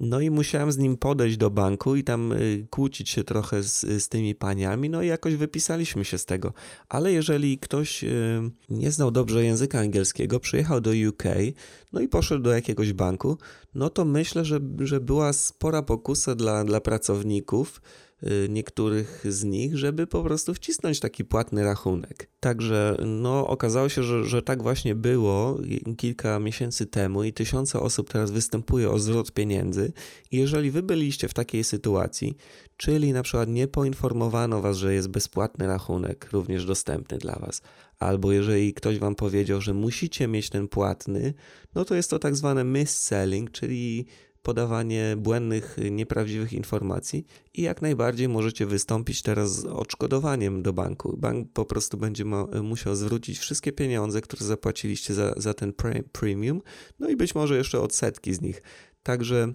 No 0.00 0.20
i 0.20 0.30
musiałem 0.30 0.72
z 0.72 0.78
nim 0.78 0.96
podejść 0.96 1.36
do 1.36 1.50
banku 1.50 1.96
i 1.96 2.04
tam 2.04 2.32
y, 2.32 2.66
kłócić 2.70 3.10
się 3.10 3.24
trochę 3.24 3.62
z, 3.62 3.80
z 3.80 4.08
tymi 4.08 4.34
paniami, 4.34 4.90
no 4.90 5.02
i 5.02 5.06
jakoś 5.06 5.34
wypisaliśmy 5.34 6.04
się 6.04 6.18
z 6.18 6.24
tego. 6.24 6.52
Ale 6.88 7.12
jeżeli 7.12 7.58
ktoś 7.58 8.04
y, 8.04 8.50
nie 8.70 8.90
znał 8.90 9.10
dobrze 9.10 9.44
języka 9.44 9.78
angielskiego, 9.80 10.40
przyjechał 10.40 10.80
do 10.80 10.90
UK, 11.08 11.22
no 11.92 12.00
i 12.00 12.08
poszedł 12.08 12.42
do 12.42 12.52
jakiegoś 12.52 12.92
banku, 12.92 13.38
no 13.74 13.90
to 13.90 14.04
myślę, 14.04 14.44
że, 14.44 14.60
że 14.80 15.00
była 15.00 15.32
spora 15.32 15.82
pokusa 15.82 16.34
dla, 16.34 16.64
dla 16.64 16.80
pracowników, 16.80 17.80
y, 18.00 18.03
niektórych 18.48 19.24
z 19.28 19.44
nich, 19.44 19.76
żeby 19.78 20.06
po 20.06 20.22
prostu 20.22 20.54
wcisnąć 20.54 21.00
taki 21.00 21.24
płatny 21.24 21.64
rachunek. 21.64 22.30
Także 22.40 22.96
no, 23.06 23.46
okazało 23.46 23.88
się, 23.88 24.02
że, 24.02 24.24
że 24.24 24.42
tak 24.42 24.62
właśnie 24.62 24.94
było 24.94 25.58
kilka 25.96 26.38
miesięcy 26.38 26.86
temu 26.86 27.24
i 27.24 27.32
tysiące 27.32 27.80
osób 27.80 28.10
teraz 28.10 28.30
występuje 28.30 28.90
o 28.90 28.98
zwrot 28.98 29.32
pieniędzy. 29.32 29.92
Jeżeli 30.32 30.70
wy 30.70 30.82
byliście 30.82 31.28
w 31.28 31.34
takiej 31.34 31.64
sytuacji, 31.64 32.36
czyli 32.76 33.12
na 33.12 33.22
przykład 33.22 33.48
nie 33.48 33.68
poinformowano 33.68 34.60
was, 34.60 34.76
że 34.76 34.94
jest 34.94 35.08
bezpłatny 35.08 35.66
rachunek 35.66 36.28
również 36.32 36.64
dostępny 36.64 37.18
dla 37.18 37.38
was, 37.38 37.62
albo 37.98 38.32
jeżeli 38.32 38.74
ktoś 38.74 38.98
wam 38.98 39.14
powiedział, 39.14 39.60
że 39.60 39.74
musicie 39.74 40.28
mieć 40.28 40.50
ten 40.50 40.68
płatny, 40.68 41.34
no 41.74 41.84
to 41.84 41.94
jest 41.94 42.10
to 42.10 42.18
tak 42.18 42.36
zwane 42.36 42.64
mis-selling, 42.64 43.50
czyli 43.50 44.06
podawanie 44.44 45.14
błędnych, 45.16 45.76
nieprawdziwych 45.90 46.52
informacji 46.52 47.26
i 47.54 47.62
jak 47.62 47.82
najbardziej 47.82 48.28
możecie 48.28 48.66
wystąpić 48.66 49.22
teraz 49.22 49.60
z 49.60 49.64
odszkodowaniem 49.64 50.62
do 50.62 50.72
banku. 50.72 51.16
Bank 51.16 51.52
po 51.52 51.64
prostu 51.64 51.96
będzie 51.96 52.24
musiał 52.62 52.94
zwrócić 52.94 53.38
wszystkie 53.38 53.72
pieniądze, 53.72 54.20
które 54.20 54.44
zapłaciliście 54.44 55.14
za, 55.14 55.34
za 55.36 55.54
ten 55.54 55.72
premium, 56.12 56.62
no 56.98 57.08
i 57.08 57.16
być 57.16 57.34
może 57.34 57.56
jeszcze 57.56 57.80
odsetki 57.80 58.34
z 58.34 58.40
nich. 58.40 58.62
Także 59.04 59.52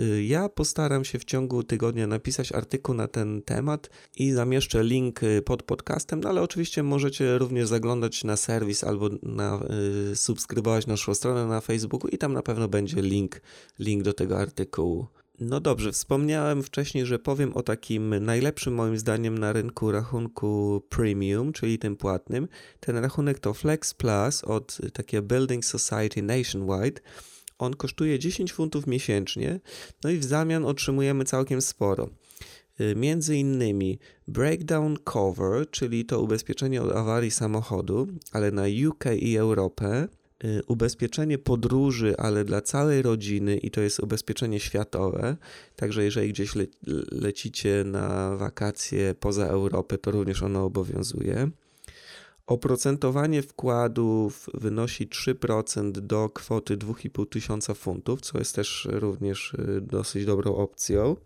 y, 0.00 0.24
ja 0.24 0.48
postaram 0.48 1.04
się 1.04 1.18
w 1.18 1.24
ciągu 1.24 1.62
tygodnia 1.62 2.06
napisać 2.06 2.52
artykuł 2.52 2.94
na 2.94 3.08
ten 3.08 3.42
temat 3.42 3.90
i 4.16 4.32
zamieszczę 4.32 4.84
link 4.84 5.22
y, 5.22 5.42
pod 5.42 5.62
podcastem, 5.62 6.20
no 6.20 6.28
ale 6.28 6.42
oczywiście 6.42 6.82
możecie 6.82 7.38
również 7.38 7.68
zaglądać 7.68 8.24
na 8.24 8.36
serwis 8.36 8.84
albo 8.84 9.10
na, 9.22 9.60
y, 10.12 10.16
subskrybować 10.16 10.86
naszą 10.86 11.14
stronę 11.14 11.46
na 11.46 11.60
Facebooku 11.60 12.08
i 12.08 12.18
tam 12.18 12.32
na 12.32 12.42
pewno 12.42 12.68
będzie 12.68 13.02
link, 13.02 13.40
link 13.78 14.02
do 14.02 14.12
tego 14.12 14.38
artykułu. 14.38 15.06
No 15.40 15.60
dobrze, 15.60 15.92
wspomniałem 15.92 16.62
wcześniej, 16.62 17.06
że 17.06 17.18
powiem 17.18 17.56
o 17.56 17.62
takim 17.62 18.24
najlepszym 18.24 18.74
moim 18.74 18.98
zdaniem 18.98 19.38
na 19.38 19.52
rynku 19.52 19.92
rachunku 19.92 20.82
premium, 20.88 21.52
czyli 21.52 21.78
tym 21.78 21.96
płatnym. 21.96 22.48
Ten 22.80 22.96
rachunek 22.96 23.38
to 23.38 23.54
Flex 23.54 23.94
Plus 23.94 24.44
od 24.44 24.78
takiego 24.92 25.22
Building 25.22 25.64
Society 25.64 26.22
Nationwide. 26.22 27.00
On 27.58 27.74
kosztuje 27.74 28.18
10 28.18 28.52
funtów 28.52 28.86
miesięcznie, 28.86 29.60
no 30.04 30.10
i 30.10 30.18
w 30.18 30.24
zamian 30.24 30.64
otrzymujemy 30.64 31.24
całkiem 31.24 31.62
sporo. 31.62 32.10
Y, 32.80 32.94
między 32.96 33.36
innymi 33.36 33.98
breakdown 34.28 34.96
cover, 35.04 35.70
czyli 35.70 36.04
to 36.04 36.20
ubezpieczenie 36.20 36.82
od 36.82 36.92
awarii 36.92 37.30
samochodu, 37.30 38.06
ale 38.32 38.50
na 38.50 38.62
UK 38.88 39.04
i 39.20 39.36
Europę, 39.36 40.08
y, 40.44 40.62
ubezpieczenie 40.66 41.38
podróży, 41.38 42.14
ale 42.18 42.44
dla 42.44 42.60
całej 42.60 43.02
rodziny 43.02 43.56
i 43.56 43.70
to 43.70 43.80
jest 43.80 44.00
ubezpieczenie 44.00 44.60
światowe. 44.60 45.36
Także 45.76 46.04
jeżeli 46.04 46.28
gdzieś 46.28 46.54
le 46.54 46.64
lecicie 47.12 47.84
na 47.86 48.36
wakacje 48.36 49.14
poza 49.20 49.46
Europę, 49.46 49.98
to 49.98 50.10
również 50.10 50.42
ono 50.42 50.64
obowiązuje. 50.64 51.50
Oprocentowanie 52.46 53.42
wkładów 53.42 54.46
wynosi 54.54 55.08
3% 55.08 55.90
do 55.90 56.28
kwoty 56.28 56.76
2,5 56.76 57.28
tysiąca 57.28 57.74
funtów, 57.74 58.20
co 58.20 58.38
jest 58.38 58.54
też 58.54 58.88
również 58.90 59.54
y, 59.54 59.80
dosyć 59.80 60.24
dobrą 60.24 60.56
opcją. 60.56 61.16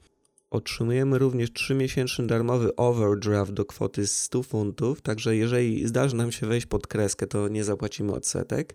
Otrzymujemy 0.50 1.18
również 1.18 1.50
3-miesięczny 1.50 2.26
darmowy 2.26 2.76
overdraft 2.76 3.52
do 3.52 3.64
kwoty 3.64 4.06
100 4.06 4.42
funtów, 4.42 5.00
także 5.00 5.36
jeżeli 5.36 5.88
zdarzy 5.88 6.16
nam 6.16 6.32
się 6.32 6.46
wejść 6.46 6.66
pod 6.66 6.86
kreskę, 6.86 7.26
to 7.26 7.48
nie 7.48 7.64
zapłacimy 7.64 8.12
odsetek. 8.12 8.74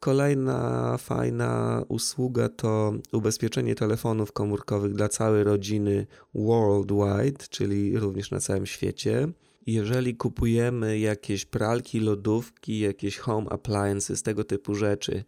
Kolejna 0.00 0.96
fajna 0.98 1.82
usługa 1.88 2.48
to 2.48 2.92
ubezpieczenie 3.12 3.74
telefonów 3.74 4.32
komórkowych 4.32 4.94
dla 4.94 5.08
całej 5.08 5.44
rodziny 5.44 6.06
worldwide, 6.34 7.44
czyli 7.50 7.98
również 7.98 8.30
na 8.30 8.40
całym 8.40 8.66
świecie 8.66 9.28
jeżeli 9.66 10.16
kupujemy 10.16 10.98
jakieś 10.98 11.44
pralki, 11.44 12.00
lodówki, 12.00 12.78
jakieś 12.78 13.18
home 13.18 13.50
appliances, 13.50 14.22
tego 14.22 14.44
typu 14.44 14.74
rzeczy, 14.74 15.24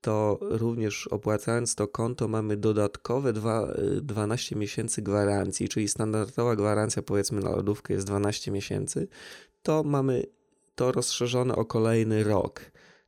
to 0.00 0.38
również 0.40 1.06
opłacając 1.06 1.74
to 1.74 1.88
konto 1.88 2.28
mamy 2.28 2.56
dodatkowe 2.56 3.32
2, 3.32 3.74
12 4.02 4.56
miesięcy 4.56 5.02
gwarancji, 5.02 5.68
czyli 5.68 5.88
standardowa 5.88 6.56
gwarancja 6.56 7.02
powiedzmy 7.02 7.40
na 7.40 7.50
lodówkę 7.50 7.94
jest 7.94 8.06
12 8.06 8.50
miesięcy, 8.50 9.08
to 9.62 9.82
mamy 9.82 10.24
to 10.74 10.92
rozszerzone 10.92 11.56
o 11.56 11.64
kolejny 11.64 12.24
rok. 12.24 12.60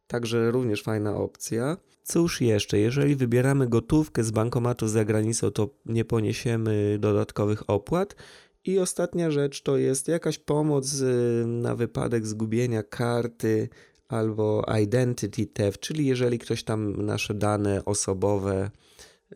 Także 0.06 0.50
również 0.50 0.82
fajna 0.82 1.16
opcja. 1.16 1.76
Cóż 2.02 2.40
jeszcze, 2.40 2.78
jeżeli 2.78 3.16
wybieramy 3.16 3.68
gotówkę 3.68 4.24
z 4.24 4.30
bankomatu 4.30 4.88
za 4.88 5.04
granicą, 5.04 5.50
to 5.50 5.68
nie 5.86 6.04
poniesiemy 6.04 6.96
dodatkowych 7.00 7.70
opłat. 7.70 8.16
I 8.64 8.78
ostatnia 8.78 9.30
rzecz 9.30 9.62
to 9.62 9.76
jest 9.76 10.08
jakaś 10.08 10.38
pomoc 10.38 11.00
y, 11.00 11.44
na 11.46 11.74
wypadek 11.76 12.26
zgubienia 12.26 12.82
karty 12.82 13.68
albo 14.08 14.66
identity 14.82 15.46
theft, 15.46 15.80
czyli 15.80 16.06
jeżeli 16.06 16.38
ktoś 16.38 16.64
tam 16.64 17.06
nasze 17.06 17.34
dane 17.34 17.84
osobowe 17.84 18.70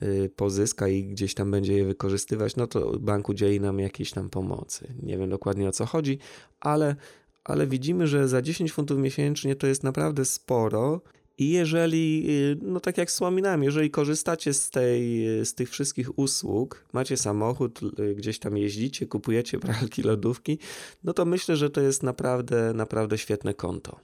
y, 0.02 0.30
pozyska 0.36 0.88
i 0.88 1.04
gdzieś 1.04 1.34
tam 1.34 1.50
będzie 1.50 1.76
je 1.76 1.84
wykorzystywać, 1.84 2.56
no 2.56 2.66
to 2.66 2.98
bank 2.98 3.28
udzieli 3.28 3.60
nam 3.60 3.78
jakiejś 3.78 4.10
tam 4.10 4.30
pomocy. 4.30 4.94
Nie 5.02 5.18
wiem 5.18 5.30
dokładnie 5.30 5.68
o 5.68 5.72
co 5.72 5.86
chodzi, 5.86 6.18
ale, 6.60 6.96
ale 7.44 7.66
widzimy, 7.66 8.06
że 8.06 8.28
za 8.28 8.42
10 8.42 8.72
funtów 8.72 8.98
miesięcznie 8.98 9.56
to 9.56 9.66
jest 9.66 9.82
naprawdę 9.82 10.24
sporo 10.24 11.00
i 11.38 11.50
jeżeli, 11.50 12.24
y, 12.30 12.58
no 12.62 12.80
tak 12.80 12.98
jak 12.98 13.08
wspominałem, 13.08 13.62
jeżeli 13.62 13.90
korzystacie 13.90 14.54
z, 14.54 14.70
tej, 14.70 15.24
z 15.44 15.54
tych 15.54 15.70
wszystkich 15.70 16.18
usług, 16.18 16.84
macie 16.92 17.16
samochód, 17.16 17.80
y, 17.98 18.14
gdzieś 18.14 18.38
tam 18.38 18.56
jeździcie, 18.56 19.06
kupujecie 19.06 19.58
pralki, 19.68 20.02
lodówki, 20.02 20.58
no 21.04 21.12
to 21.12 21.24
myślę, 21.24 21.56
że 21.56 21.70
to 21.70 21.80
jest 21.80 22.02
naprawdę, 22.02 22.72
naprawdę 22.74 23.18
świetne 23.18 23.54
konto. 23.54 24.00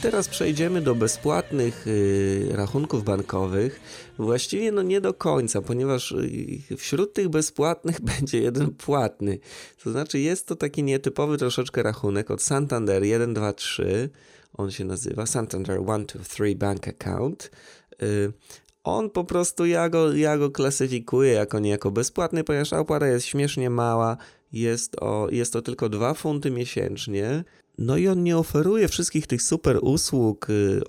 Teraz 0.00 0.28
przejdziemy 0.28 0.80
do 0.80 0.94
bezpłatnych 0.94 1.86
y, 1.86 2.48
rachunków 2.50 3.04
bankowych. 3.04 3.80
Właściwie 4.18 4.72
no 4.72 4.82
nie 4.82 5.00
do 5.00 5.14
końca, 5.14 5.62
ponieważ 5.62 6.12
y, 6.12 6.76
wśród 6.76 7.12
tych 7.12 7.28
bezpłatnych 7.28 8.00
będzie 8.10 8.40
jeden 8.40 8.70
płatny. 8.70 9.38
To 9.84 9.90
znaczy 9.90 10.18
jest 10.18 10.46
to 10.46 10.56
taki 10.56 10.82
nietypowy 10.82 11.38
troszeczkę 11.38 11.82
rachunek 11.82 12.30
od 12.30 12.42
Santander 12.42 13.02
123. 13.04 14.10
On 14.54 14.70
się 14.70 14.84
nazywa 14.84 15.26
Santander 15.26 15.80
123 15.82 16.56
Bank 16.56 16.88
Account. 16.88 17.50
Y, 18.02 18.32
on 18.84 19.10
po 19.10 19.24
prostu, 19.24 19.66
ja 19.66 19.88
go, 19.88 20.12
ja 20.12 20.38
go 20.38 20.50
klasyfikuję 20.50 21.32
jako 21.32 21.58
niejako 21.58 21.90
bezpłatny, 21.90 22.44
ponieważ 22.44 22.72
opłata 22.72 23.06
jest 23.06 23.26
śmiesznie 23.26 23.70
mała. 23.70 24.16
Jest, 24.52 24.96
o, 25.00 25.28
jest 25.30 25.52
to 25.52 25.62
tylko 25.62 25.88
2 25.88 26.14
funty 26.14 26.50
miesięcznie. 26.50 27.44
No 27.80 27.96
i 27.96 28.08
on 28.08 28.22
nie 28.22 28.38
oferuje 28.38 28.88
wszystkich 28.88 29.26
tych 29.26 29.42
super 29.42 29.78
usług, 29.82 30.50
y, 30.50 30.80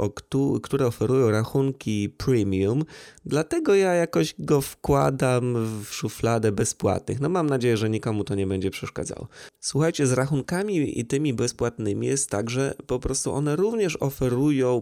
które 0.62 0.88
oferują 0.88 1.31
rachunki 1.31 2.10
premium, 2.10 2.83
dlatego 3.25 3.75
ja 3.75 3.93
jakoś 3.93 4.36
go 4.39 4.62
wkładam 4.62 5.67
w 5.83 5.93
szufladę 5.93 6.51
bezpłatnych. 6.51 7.19
No 7.19 7.29
mam 7.29 7.48
nadzieję, 7.48 7.77
że 7.77 7.89
nikomu 7.89 8.24
to 8.24 8.36
nie 8.36 8.48
będzie 8.48 8.71
przeszkadzało. 8.71 9.27
Słuchajcie, 9.60 10.07
z 10.07 10.12
rachunkami 10.12 11.00
i 11.00 11.05
tymi 11.05 11.33
bezpłatnymi 11.33 12.07
jest 12.07 12.29
tak, 12.29 12.50
że 12.50 12.74
po 12.88 13.00
prostu 13.00 13.33
one 13.33 13.55
również 13.55 13.98
oferują 14.00 14.81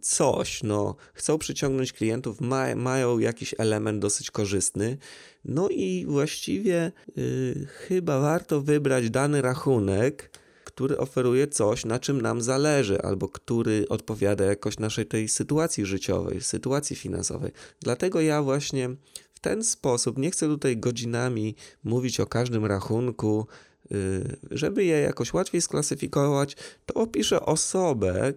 coś, 0.00 0.62
no 0.62 0.96
chcą 1.14 1.38
przyciągnąć 1.38 1.92
klientów, 1.92 2.40
ma 2.40 2.74
mają 2.74 3.18
jakiś 3.18 3.54
element 3.58 3.98
dosyć 3.98 4.30
korzystny, 4.30 4.98
no 5.44 5.68
i 5.68 6.04
właściwie 6.08 6.92
yy, 7.16 7.66
chyba 7.66 8.20
warto 8.20 8.60
wybrać 8.60 9.10
dany 9.10 9.42
rachunek, 9.42 10.30
który 10.74 10.98
oferuje 10.98 11.46
coś, 11.46 11.84
na 11.84 11.98
czym 11.98 12.20
nam 12.20 12.40
zależy, 12.40 13.02
albo 13.02 13.28
który 13.28 13.86
odpowiada 13.88 14.44
jakoś 14.44 14.78
naszej 14.78 15.06
tej 15.06 15.28
sytuacji 15.28 15.86
życiowej, 15.86 16.40
sytuacji 16.40 16.96
finansowej. 16.96 17.52
Dlatego 17.80 18.20
ja 18.20 18.42
właśnie 18.42 18.88
w 19.34 19.40
ten 19.40 19.64
sposób 19.64 20.18
nie 20.18 20.30
chcę 20.30 20.46
tutaj 20.46 20.76
godzinami 20.76 21.54
mówić 21.84 22.20
o 22.20 22.26
każdym 22.26 22.66
rachunku, 22.66 23.46
y, 23.92 24.36
żeby 24.50 24.84
je 24.84 25.00
jakoś 25.00 25.32
łatwiej 25.32 25.62
sklasyfikować, 25.62 26.56
to 26.86 26.94
opiszę 26.94 27.40
osobę 27.40 28.32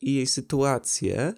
i 0.00 0.14
jej 0.14 0.26
sytuację 0.26 1.34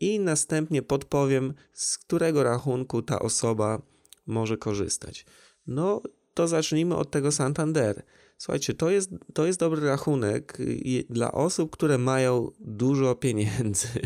i 0.00 0.20
następnie 0.20 0.82
podpowiem, 0.82 1.54
z 1.72 1.98
którego 1.98 2.42
rachunku 2.42 3.02
ta 3.02 3.18
osoba 3.18 3.82
może 4.26 4.56
korzystać. 4.56 5.26
No, 5.66 6.02
to 6.34 6.48
zacznijmy 6.48 6.96
od 6.96 7.10
tego 7.10 7.32
Santander. 7.32 8.02
Słuchajcie, 8.38 8.74
to 8.74 8.90
jest, 8.90 9.10
to 9.34 9.46
jest 9.46 9.60
dobry 9.60 9.86
rachunek 9.86 10.58
dla 11.10 11.32
osób, 11.32 11.70
które 11.70 11.98
mają 11.98 12.50
dużo 12.60 13.14
pieniędzy. 13.14 13.88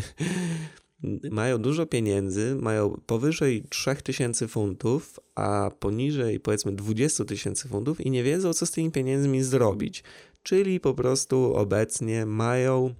mają 1.31 1.57
dużo 1.57 1.85
pieniędzy, 1.85 2.55
mają 2.55 3.01
powyżej 3.05 3.63
3000 3.69 4.47
funtów, 4.47 5.19
a 5.35 5.71
poniżej 5.79 6.39
powiedzmy 6.39 6.71
20 6.71 7.25
tysięcy 7.25 7.67
funtów 7.67 8.01
i 8.01 8.11
nie 8.11 8.23
wiedzą, 8.23 8.53
co 8.53 8.65
z 8.65 8.71
tymi 8.71 8.91
pieniędzmi 8.91 9.43
zrobić. 9.43 10.03
Czyli 10.43 10.79
po 10.79 10.93
prostu 10.93 11.55
obecnie 11.55 12.25
mają 12.25 12.93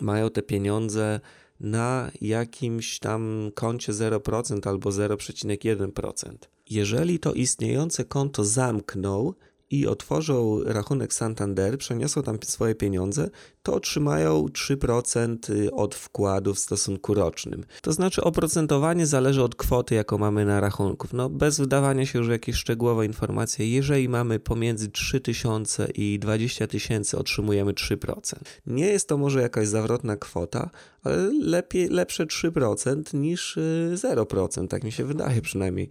mają 0.00 0.30
te 0.30 0.42
pieniądze 0.42 1.20
na 1.60 2.10
jakimś 2.20 2.98
tam 2.98 3.50
koncie 3.54 3.92
0% 3.92 4.68
albo 4.68 4.90
0,1%. 4.90 6.34
Jeżeli 6.70 7.18
to 7.18 7.32
istniejące 7.32 8.04
konto 8.04 8.44
zamkną 8.44 9.32
i 9.70 9.86
otworzą 9.86 10.60
rachunek 10.64 11.14
Santander, 11.14 11.78
przeniosą 11.78 12.22
tam 12.22 12.38
swoje 12.44 12.74
pieniądze, 12.74 13.30
to 13.62 13.74
otrzymają 13.74 14.46
3% 14.46 15.50
y, 15.50 15.72
od 15.72 15.94
wkładu 15.94 16.54
w 16.54 16.58
stosunku 16.58 17.14
rocznym. 17.14 17.64
To 17.82 17.92
znaczy 17.92 18.22
oprocentowanie 18.22 19.06
zależy 19.06 19.42
od 19.42 19.54
kwoty, 19.54 19.94
jaką 19.94 20.18
mamy 20.18 20.44
na 20.44 20.60
rachunku. 20.60 21.08
No, 21.12 21.30
bez 21.30 21.60
wydawania 21.60 22.06
się 22.06 22.18
już 22.18 22.28
w 22.28 22.30
jakieś 22.30 22.56
szczegółowe 22.56 23.06
informacje, 23.06 23.68
jeżeli 23.68 24.08
mamy 24.08 24.40
pomiędzy 24.40 24.88
3000 24.88 25.88
i 25.94 26.18
20 26.18 26.66
tysięcy, 26.66 27.18
otrzymujemy 27.18 27.72
3%. 27.72 28.34
Nie 28.66 28.86
jest 28.86 29.08
to 29.08 29.18
może 29.18 29.42
jakaś 29.42 29.68
zawrotna 29.68 30.16
kwota, 30.16 30.70
ale 31.02 31.16
lepiej, 31.32 31.88
lepsze 31.88 32.26
3% 32.26 33.14
niż 33.14 33.58
0%, 33.94 34.64
y, 34.64 34.68
tak 34.68 34.84
mi 34.84 34.92
się 34.92 35.04
wydaje 35.04 35.42
przynajmniej. 35.42 35.88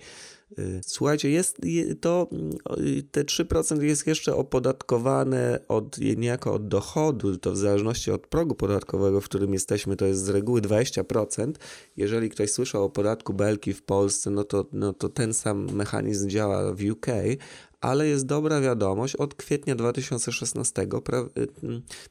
Słuchajcie, 0.85 1.29
jest 1.29 1.57
to, 2.01 2.29
y, 2.79 3.03
te 3.11 3.23
3% 3.23 3.81
jest 3.81 4.07
jeszcze 4.07 4.35
opodatkowane 4.35 5.59
od, 5.67 5.97
niejako 5.97 6.53
od 6.53 6.67
dochodu, 6.67 7.37
to 7.37 7.51
w 7.51 7.57
zależności 7.57 8.11
od 8.11 8.27
progu 8.27 8.55
podatkowego, 8.55 9.21
w 9.21 9.25
którym 9.25 9.53
jesteśmy, 9.53 9.95
to 9.95 10.05
jest 10.05 10.25
z 10.25 10.29
reguły 10.29 10.61
20%. 10.61 11.51
Jeżeli 11.97 12.29
ktoś 12.29 12.51
słyszał 12.51 12.83
o 12.83 12.89
podatku 12.89 13.33
Belki 13.33 13.73
w 13.73 13.83
Polsce, 13.83 14.29
no 14.29 14.43
to, 14.43 14.65
no 14.73 14.93
to 14.93 15.09
ten 15.09 15.33
sam 15.33 15.71
mechanizm 15.71 16.29
działa 16.29 16.73
w 16.73 16.83
UK, 16.91 17.07
ale 17.83 18.07
jest 18.07 18.25
dobra 18.25 18.61
wiadomość, 18.61 19.15
od 19.15 19.35
kwietnia 19.35 19.75
2016 19.75 20.81
y, 20.81 20.87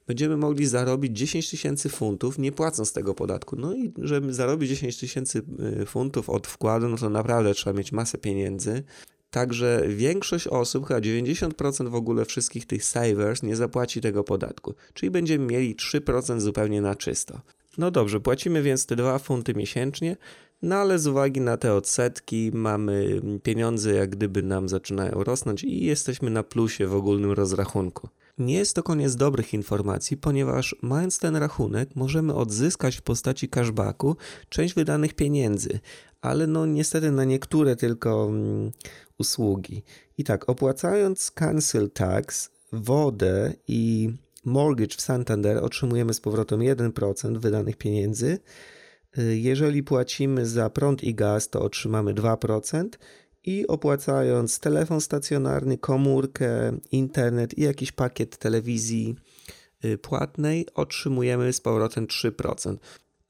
będziemy 0.06 0.36
mogli 0.36 0.66
zarobić 0.66 1.18
10 1.18 1.50
tysięcy 1.50 1.88
funtów, 1.88 2.38
nie 2.38 2.52
płacąc 2.52 2.92
tego 2.92 3.14
podatku. 3.14 3.56
No 3.56 3.74
i 3.74 3.92
żeby 3.98 4.34
zarobić 4.34 4.68
10 4.68 4.98
tysięcy 4.98 5.42
y, 5.82 5.86
funtów 5.86 6.30
od 6.30 6.46
wkładu, 6.46 6.88
no 6.88 6.96
to 6.96 7.10
naprawdę 7.10 7.54
trzeba 7.54 7.78
mieć 7.78 7.92
masę 7.92 8.18
pieniędzy. 8.18 8.82
Także 9.30 9.82
większość 9.88 10.46
osób, 10.46 10.86
chyba 10.86 11.00
90% 11.00 11.88
w 11.88 11.94
ogóle 11.94 12.24
wszystkich 12.24 12.66
tych 12.66 12.84
savers 12.84 13.42
nie 13.42 13.56
zapłaci 13.56 14.00
tego 14.00 14.24
podatku. 14.24 14.74
Czyli 14.94 15.10
będziemy 15.10 15.46
mieli 15.46 15.76
3% 15.76 16.40
zupełnie 16.40 16.80
na 16.80 16.94
czysto. 16.94 17.40
No 17.78 17.90
dobrze, 17.90 18.20
płacimy 18.20 18.62
więc 18.62 18.86
te 18.86 18.96
2 18.96 19.18
funty 19.18 19.54
miesięcznie, 19.54 20.16
no 20.62 20.76
ale 20.76 20.98
z 20.98 21.06
uwagi 21.06 21.40
na 21.40 21.56
te 21.56 21.74
odsetki 21.74 22.50
mamy 22.54 23.20
pieniądze 23.42 23.92
jak 23.92 24.10
gdyby 24.10 24.42
nam 24.42 24.68
zaczynają 24.68 25.24
rosnąć 25.24 25.64
i 25.64 25.84
jesteśmy 25.84 26.30
na 26.30 26.42
plusie 26.42 26.86
w 26.86 26.94
ogólnym 26.94 27.32
rozrachunku. 27.32 28.08
Nie 28.38 28.54
jest 28.54 28.74
to 28.76 28.82
koniec 28.82 29.16
dobrych 29.16 29.54
informacji, 29.54 30.16
ponieważ 30.16 30.76
mając 30.82 31.18
ten 31.18 31.36
rachunek 31.36 31.96
możemy 31.96 32.34
odzyskać 32.34 32.96
w 32.96 33.02
postaci 33.02 33.48
cashbacku 33.48 34.16
część 34.48 34.74
wydanych 34.74 35.14
pieniędzy, 35.14 35.80
ale 36.20 36.46
no 36.46 36.66
niestety 36.66 37.10
na 37.10 37.24
niektóre 37.24 37.76
tylko 37.76 38.26
mm, 38.28 38.70
usługi. 39.18 39.82
I 40.18 40.24
tak, 40.24 40.48
opłacając 40.48 41.30
cancel 41.30 41.90
tax, 41.90 42.50
wodę 42.72 43.52
i 43.68 44.10
mortgage 44.44 44.96
w 44.96 45.00
Santander 45.00 45.64
otrzymujemy 45.64 46.14
z 46.14 46.20
powrotem 46.20 46.60
1% 46.60 47.38
wydanych 47.38 47.76
pieniędzy, 47.76 48.38
jeżeli 49.16 49.82
płacimy 49.82 50.46
za 50.46 50.70
prąd 50.70 51.04
i 51.04 51.14
gaz, 51.14 51.50
to 51.50 51.62
otrzymamy 51.62 52.14
2% 52.14 52.88
i 53.44 53.66
opłacając 53.66 54.60
telefon 54.60 55.00
stacjonarny, 55.00 55.78
komórkę, 55.78 56.78
internet 56.92 57.58
i 57.58 57.62
jakiś 57.62 57.92
pakiet 57.92 58.36
telewizji 58.36 59.16
y, 59.84 59.98
płatnej, 59.98 60.66
otrzymujemy 60.74 61.52
z 61.52 61.60
powrotem 61.60 62.06
3%. 62.06 62.76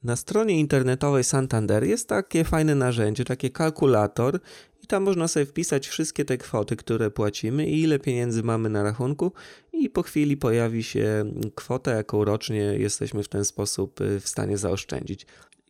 Na 0.03 0.15
stronie 0.15 0.59
internetowej 0.59 1.23
Santander 1.23 1.83
jest 1.83 2.09
takie 2.09 2.43
fajne 2.43 2.75
narzędzie, 2.75 3.25
takie 3.25 3.49
kalkulator 3.49 4.39
i 4.83 4.87
tam 4.87 5.03
można 5.03 5.27
sobie 5.27 5.45
wpisać 5.45 5.87
wszystkie 5.87 6.25
te 6.25 6.37
kwoty, 6.37 6.75
które 6.75 7.11
płacimy 7.11 7.67
i 7.67 7.81
ile 7.81 7.99
pieniędzy 7.99 8.43
mamy 8.43 8.69
na 8.69 8.83
rachunku 8.83 9.31
i 9.73 9.89
po 9.89 10.03
chwili 10.03 10.37
pojawi 10.37 10.83
się 10.83 11.25
kwota, 11.55 11.91
jaką 11.91 12.25
rocznie 12.25 12.61
jesteśmy 12.61 13.23
w 13.23 13.27
ten 13.27 13.45
sposób 13.45 14.01
y, 14.01 14.19
w 14.19 14.27
stanie 14.27 14.57
zaoszczędzić. 14.57 15.25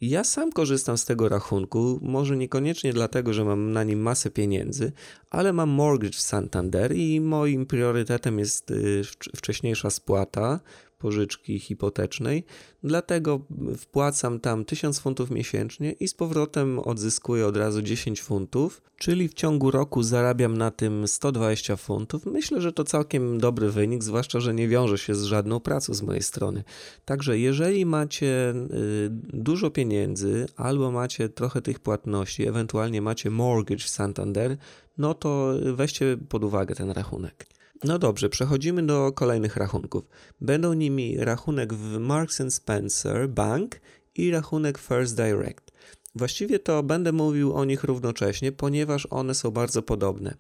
Ja 0.06 0.24
sam 0.24 0.52
korzystam 0.52 0.98
z 0.98 1.06
tego 1.06 1.30
rachunku, 1.30 2.00
może 2.02 2.38
niekoniecznie 2.38 2.94
dlatego, 2.94 3.34
że 3.34 3.46
mam 3.46 3.72
na 3.72 3.84
nim 3.84 4.02
masę 4.02 4.30
pieniędzy, 4.30 4.92
ale 5.30 5.54
mam 5.54 5.70
mortgage 5.70 6.18
w 6.18 6.22
Santander 6.22 6.96
i 6.96 7.22
moim 7.22 7.66
priorytetem 7.66 8.40
jest 8.40 8.72
y, 8.72 9.02
wcześniejsza 9.36 9.90
spłata 9.90 10.60
pożyczki 11.04 11.60
hipotecznej, 11.60 12.44
dlatego 12.84 13.40
wpłacam 13.78 14.40
tam 14.40 14.66
1000 14.66 15.00
funtów 15.00 15.32
miesięcznie 15.32 15.92
i 15.92 16.08
z 16.08 16.14
powrotem 16.14 16.80
odzyskuję 16.80 17.48
od 17.48 17.58
razu 17.58 17.82
10 17.82 18.22
funtów, 18.22 18.82
czyli 18.98 19.28
w 19.28 19.34
ciągu 19.34 19.72
roku 19.72 20.04
zarabiam 20.04 20.58
na 20.58 20.72
tym 20.72 21.08
120 21.08 21.76
funtów. 21.76 22.26
Myślę, 22.26 22.62
że 22.62 22.72
to 22.72 22.84
całkiem 22.84 23.38
dobry 23.38 23.70
wynik, 23.70 24.04
zwłaszcza, 24.04 24.40
że 24.40 24.54
nie 24.54 24.68
wiąże 24.68 24.98
się 24.98 25.16
z 25.16 25.24
żadną 25.24 25.60
pracą 25.60 25.94
z 25.94 26.02
mojej 26.02 26.24
strony. 26.24 26.64
Także 27.06 27.40
jeżeli 27.40 27.86
macie 27.86 28.54
y, 28.54 29.10
dużo 29.34 29.72
pieniędzy 29.72 30.46
albo 30.56 30.92
macie 30.92 31.30
trochę 31.30 31.62
tych 31.62 31.80
płatności, 31.80 32.48
ewentualnie 32.48 33.02
macie 33.02 33.30
mortgage 33.30 33.84
w 33.84 33.90
Santander, 33.90 34.58
no 34.98 35.14
to 35.14 35.54
weźcie 35.74 36.18
pod 36.30 36.44
uwagę 36.44 36.76
ten 36.76 36.92
rachunek. 36.92 37.46
No 37.84 38.00
dobrze, 38.00 38.30
przechodzimy 38.30 38.86
do 38.86 39.12
kolejnych 39.12 39.58
rachunków. 39.58 40.04
Będą 40.42 40.74
nimi 40.74 41.18
rachunek 41.18 41.74
w 41.74 42.00
Marks 42.00 42.42
Spencer 42.50 43.30
Bank 43.30 43.80
i 44.16 44.32
rachunek 44.32 44.78
First 44.78 45.16
Direct. 45.16 45.72
Właściwie 46.16 46.60
to 46.60 46.84
będę 46.84 47.12
mówił 47.12 47.54
o 47.54 47.66
nich 47.66 47.84
równocześnie, 47.84 48.52
ponieważ 48.52 49.08
one 49.10 49.36
są 49.36 49.52
bardzo 49.52 49.82
podobne. 49.82 50.36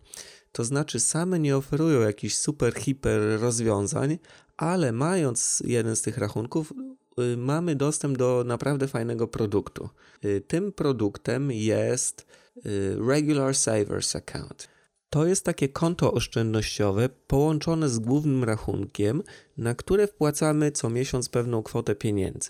To 0.51 0.63
znaczy, 0.63 0.99
same 0.99 1.39
nie 1.39 1.57
oferują 1.57 2.01
jakichś 2.01 2.35
super, 2.35 2.73
hiper 2.73 3.21
rozwiązań, 3.39 4.17
ale 4.57 4.91
mając 4.91 5.63
jeden 5.65 5.95
z 5.95 6.01
tych 6.01 6.17
rachunków, 6.17 6.73
y, 7.19 7.37
mamy 7.37 7.75
dostęp 7.75 8.17
do 8.17 8.43
naprawdę 8.47 8.87
fajnego 8.87 9.27
produktu. 9.27 9.89
Y, 10.25 10.41
tym 10.47 10.71
produktem 10.71 11.51
jest 11.51 12.25
y, 12.65 12.97
Regular 13.07 13.55
Savers 13.55 14.15
Account. 14.15 14.72
To 15.13 15.25
jest 15.25 15.45
takie 15.45 15.69
konto 15.69 16.13
oszczędnościowe 16.13 17.09
połączone 17.27 17.89
z 17.89 17.99
głównym 17.99 18.43
rachunkiem, 18.43 19.23
na 19.57 19.75
które 19.75 20.07
wpłacamy 20.07 20.71
co 20.71 20.89
miesiąc 20.89 21.29
pewną 21.29 21.63
kwotę 21.63 21.95
pieniędzy. 21.95 22.49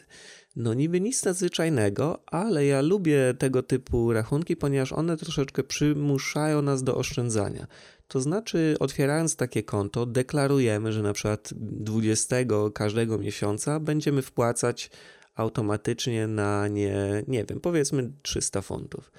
No 0.56 0.73
niby 0.73 1.02
nic 1.02 1.26
nadzwyczajnego, 1.26 2.19
ale 2.26 2.65
ja 2.65 2.82
lubię 2.82 3.34
tego 3.39 3.63
typu 3.63 4.13
rachunki, 4.13 4.56
ponieważ 4.56 4.93
one 4.93 5.17
troszeczkę 5.17 5.63
przymuszają 5.63 6.62
nas 6.62 6.84
do 6.84 6.95
oszczędzania. 6.95 7.67
To 8.08 8.21
znaczy, 8.21 8.76
otwierając 8.80 9.36
takie 9.36 9.63
konto, 9.63 10.06
deklarujemy, 10.06 10.93
że 10.93 11.02
na 11.02 11.13
przykład 11.13 11.49
20 11.56 12.36
każdego 12.73 13.17
miesiąca 13.17 13.80
będziemy 13.80 14.21
wpłacać 14.21 14.89
automatycznie 15.36 16.28
na 16.28 16.67
nie, 16.67 17.23
nie 17.28 17.45
wiem, 17.45 17.60
powiedzmy 17.60 18.12
300 18.21 18.62
funtów. 18.62 19.12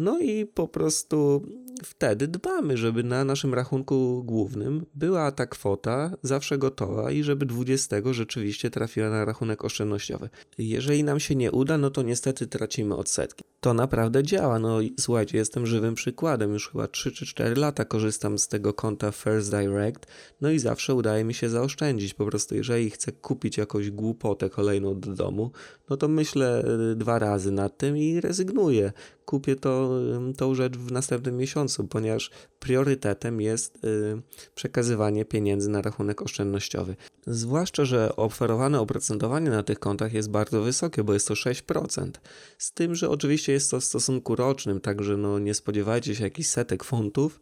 No 0.00 0.18
i 0.18 0.46
po 0.46 0.68
prostu 0.68 1.42
wtedy 1.84 2.28
dbamy, 2.28 2.76
żeby 2.76 3.04
na 3.04 3.24
naszym 3.24 3.54
rachunku 3.54 4.24
głównym 4.24 4.86
była 4.94 5.32
ta 5.32 5.46
kwota 5.46 6.10
zawsze 6.22 6.58
gotowa 6.58 7.10
i 7.10 7.22
żeby 7.22 7.46
20 7.46 7.96
rzeczywiście 8.10 8.70
trafiła 8.70 9.10
na 9.10 9.24
rachunek 9.24 9.64
oszczędnościowy. 9.64 10.28
Jeżeli 10.58 11.04
nam 11.04 11.20
się 11.20 11.34
nie 11.34 11.52
uda, 11.52 11.78
no 11.78 11.90
to 11.90 12.02
niestety 12.02 12.46
tracimy 12.46 12.96
odsetki. 12.96 13.44
To 13.60 13.74
naprawdę 13.74 14.22
działa. 14.22 14.58
No 14.58 14.78
słuchajcie, 15.00 15.38
jestem 15.38 15.66
żywym 15.66 15.94
przykładem. 15.94 16.52
Już 16.52 16.70
chyba 16.70 16.88
3 16.88 17.12
czy 17.12 17.26
4 17.26 17.56
lata 17.56 17.84
korzystam 17.84 18.38
z 18.38 18.48
tego 18.48 18.74
konta 18.74 19.12
First 19.12 19.50
Direct, 19.50 20.06
no 20.40 20.50
i 20.50 20.58
zawsze 20.58 20.94
udaje 20.94 21.24
mi 21.24 21.34
się 21.34 21.48
zaoszczędzić. 21.48 22.14
Po 22.14 22.26
prostu 22.26 22.54
jeżeli 22.54 22.90
chcę 22.90 23.12
kupić 23.12 23.58
jakąś 23.58 23.90
głupotę 23.90 24.50
kolejną 24.50 25.00
do 25.00 25.14
domu, 25.14 25.50
no 25.90 25.96
to 25.96 26.08
myślę 26.08 26.64
y, 26.92 26.96
dwa 26.96 27.18
razy 27.18 27.52
nad 27.52 27.78
tym 27.78 27.96
i 27.96 28.20
rezygnuję. 28.20 28.92
Kupię 29.24 29.56
to, 29.56 29.90
tą 30.36 30.54
rzecz 30.54 30.76
w 30.76 30.92
następnym 30.92 31.36
miesiącu, 31.36 31.84
ponieważ 31.84 32.30
priorytetem 32.58 33.40
jest 33.40 33.84
y, 33.84 34.22
przekazywanie 34.54 35.24
pieniędzy 35.24 35.70
na 35.70 35.82
rachunek 35.82 36.22
oszczędnościowy. 36.22 36.96
Zwłaszcza, 37.26 37.84
że 37.84 38.16
oferowane 38.16 38.80
oprocentowanie 38.80 39.50
na 39.50 39.62
tych 39.62 39.78
kontach 39.78 40.12
jest 40.12 40.30
bardzo 40.30 40.62
wysokie, 40.62 41.04
bo 41.04 41.12
jest 41.12 41.28
to 41.28 41.34
6%. 41.34 42.10
Z 42.58 42.72
tym, 42.72 42.94
że 42.94 43.08
oczywiście 43.50 43.52
jest 43.52 43.70
to 43.70 43.80
w 43.80 43.84
stosunku 43.84 44.36
rocznym, 44.36 44.80
także 44.80 45.16
no 45.16 45.38
nie 45.38 45.54
spodziewajcie 45.54 46.14
się 46.14 46.24
jakichś 46.24 46.48
setek 46.48 46.84
funtów, 46.84 47.40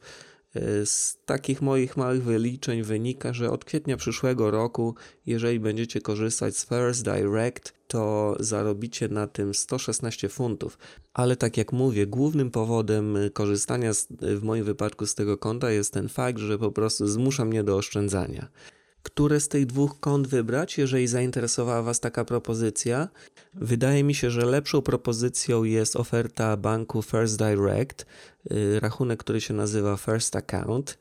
E, 0.55 0.87
z 0.87 1.19
takich 1.27 1.63
moich 1.63 1.97
małych 1.97 2.23
wyliczeń 2.23 2.83
wynika, 2.83 3.33
że 3.33 3.51
od 3.51 3.65
kwietnia 3.65 3.97
przyszłego 3.97 4.51
roku, 4.51 4.95
jeżeli 5.27 5.61
będziecie 5.61 6.01
korzystać 6.01 6.57
z 6.57 6.67
First 6.67 7.05
Direct, 7.05 7.73
to 7.87 8.37
zarobicie 8.41 9.09
na 9.09 9.27
tym 9.27 9.55
116 9.55 10.29
funtów. 10.29 10.79
Ale 11.15 11.37
tak 11.37 11.57
jak 11.57 11.73
mówię, 11.73 12.07
głównym 12.07 12.51
powodem 12.51 13.17
korzystania 13.33 13.95
z, 13.95 14.07
w 14.21 14.43
moim 14.43 14.65
wypadku 14.65 15.07
z 15.07 15.15
tego 15.15 15.39
konta 15.39 15.71
jest 15.71 15.93
ten 15.93 16.09
fakt, 16.09 16.39
że 16.39 16.59
po 16.59 16.71
prostu 16.71 17.07
zmusza 17.07 17.45
mnie 17.45 17.65
do 17.65 17.77
oszczędzania. 17.77 18.49
Które 19.11 19.41
z 19.41 19.49
tych 19.49 19.67
dwóch 19.67 20.01
kont 20.01 20.27
wybrać, 20.27 20.79
jeżeli 20.79 21.07
zainteresowała 21.07 21.83
Was 21.83 22.01
taka 22.01 22.25
propozycja. 22.25 23.09
Wydaje 23.55 24.05
mi 24.05 24.15
się, 24.15 24.31
że 24.31 24.47
lepszą 24.47 24.83
propozycją 24.83 25.65
jest 25.65 25.97
oferta 25.97 26.57
banku 26.57 27.03
First 27.03 27.39
Direct, 27.39 28.07
y, 28.51 28.81
rachunek, 28.81 29.21
który 29.21 29.41
się 29.41 29.55
nazywa 29.55 29.97
First 29.97 30.37
Account. 30.37 30.99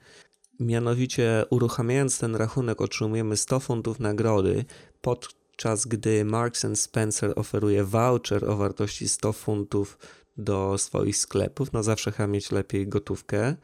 Mianowicie, 0.60 1.46
uruchamiając 1.50 2.20
ten 2.20 2.36
rachunek, 2.36 2.82
otrzymujemy 2.82 3.38
100 3.38 3.60
funtów 3.60 4.00
nagrody, 4.00 4.66
podczas 5.02 5.86
gdy 5.86 6.26
Marks 6.26 6.66
Spencer 6.74 7.34
oferuje 7.36 7.84
voucher 7.84 8.50
o 8.50 8.58
wartości 8.58 9.10
100 9.10 9.34
funtów 9.34 9.98
do 10.38 10.78
swoich 10.78 11.18
sklepów. 11.18 11.74
No 11.74 11.84
zawsze 11.84 12.12
chyba 12.12 12.28
mieć 12.28 12.52
lepiej 12.52 12.88
gotówkę. 12.88 13.56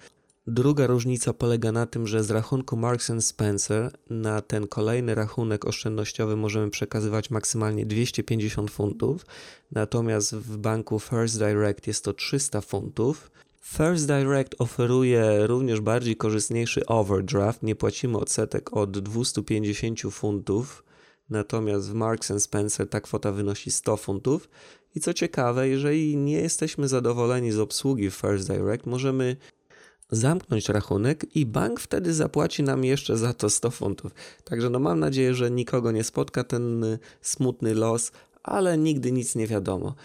Druga 0.48 0.88
różnica 0.88 1.34
polega 1.34 1.72
na 1.72 1.86
tym, 1.86 2.08
że 2.08 2.24
z 2.24 2.32
rachunku 2.32 2.78
Marks 2.78 3.12
Spencer 3.20 3.92
na 4.10 4.42
ten 4.42 4.68
kolejny 4.68 5.16
rachunek 5.16 5.66
oszczędnościowy 5.66 6.36
możemy 6.36 6.70
przekazywać 6.70 7.30
maksymalnie 7.30 7.86
250 7.86 8.72
funtów, 8.72 9.26
natomiast 9.72 10.36
w 10.36 10.58
banku 10.58 11.00
First 11.00 11.38
Direct 11.38 11.88
jest 11.88 12.04
to 12.04 12.14
300 12.14 12.62
funtów. 12.62 13.32
First 13.62 14.08
Direct 14.08 14.56
oferuje 14.60 15.48
również 15.48 15.82
bardziej 15.82 16.16
korzystniejszy 16.16 16.86
overdraft, 16.86 17.64
nie 17.64 17.76
płacimy 17.76 18.18
odsetek 18.18 18.78
od 18.78 19.00
250 19.00 20.02
funtów, 20.12 20.84
natomiast 21.30 21.90
w 21.90 21.94
Marks 21.94 22.34
Spencer 22.38 22.90
ta 22.90 23.02
kwota 23.02 23.32
wynosi 23.32 23.72
100 23.72 23.98
funtów. 23.98 24.50
I 24.96 25.00
co 25.00 25.14
ciekawe, 25.14 25.70
jeżeli 25.70 26.18
nie 26.18 26.38
jesteśmy 26.38 26.88
zadowoleni 26.88 27.52
z 27.52 27.60
obsługi 27.60 28.12
First 28.12 28.48
Direct, 28.48 28.86
możemy 28.86 29.38
zamknąć 30.16 30.70
rachunek 30.70 31.36
i 31.36 31.46
bank 31.46 31.80
wtedy 31.80 32.14
zapłaci 32.14 32.64
nam 32.64 32.86
jeszcze 32.86 33.18
za 33.18 33.34
to 33.34 33.50
100 33.50 33.72
funtów. 33.72 34.12
Także 34.44 34.70
no 34.70 34.80
mam 34.80 35.00
nadzieję, 35.00 35.34
że 35.34 35.52
nikogo 35.52 35.92
nie 35.92 36.04
spotka 36.04 36.44
ten 36.44 36.84
y, 36.84 37.00
smutny 37.22 37.76
los, 37.76 38.12
ale 38.44 38.78
nigdy 38.78 39.12
nic 39.12 39.36
nie 39.36 39.48
wiadomo. 39.48 39.96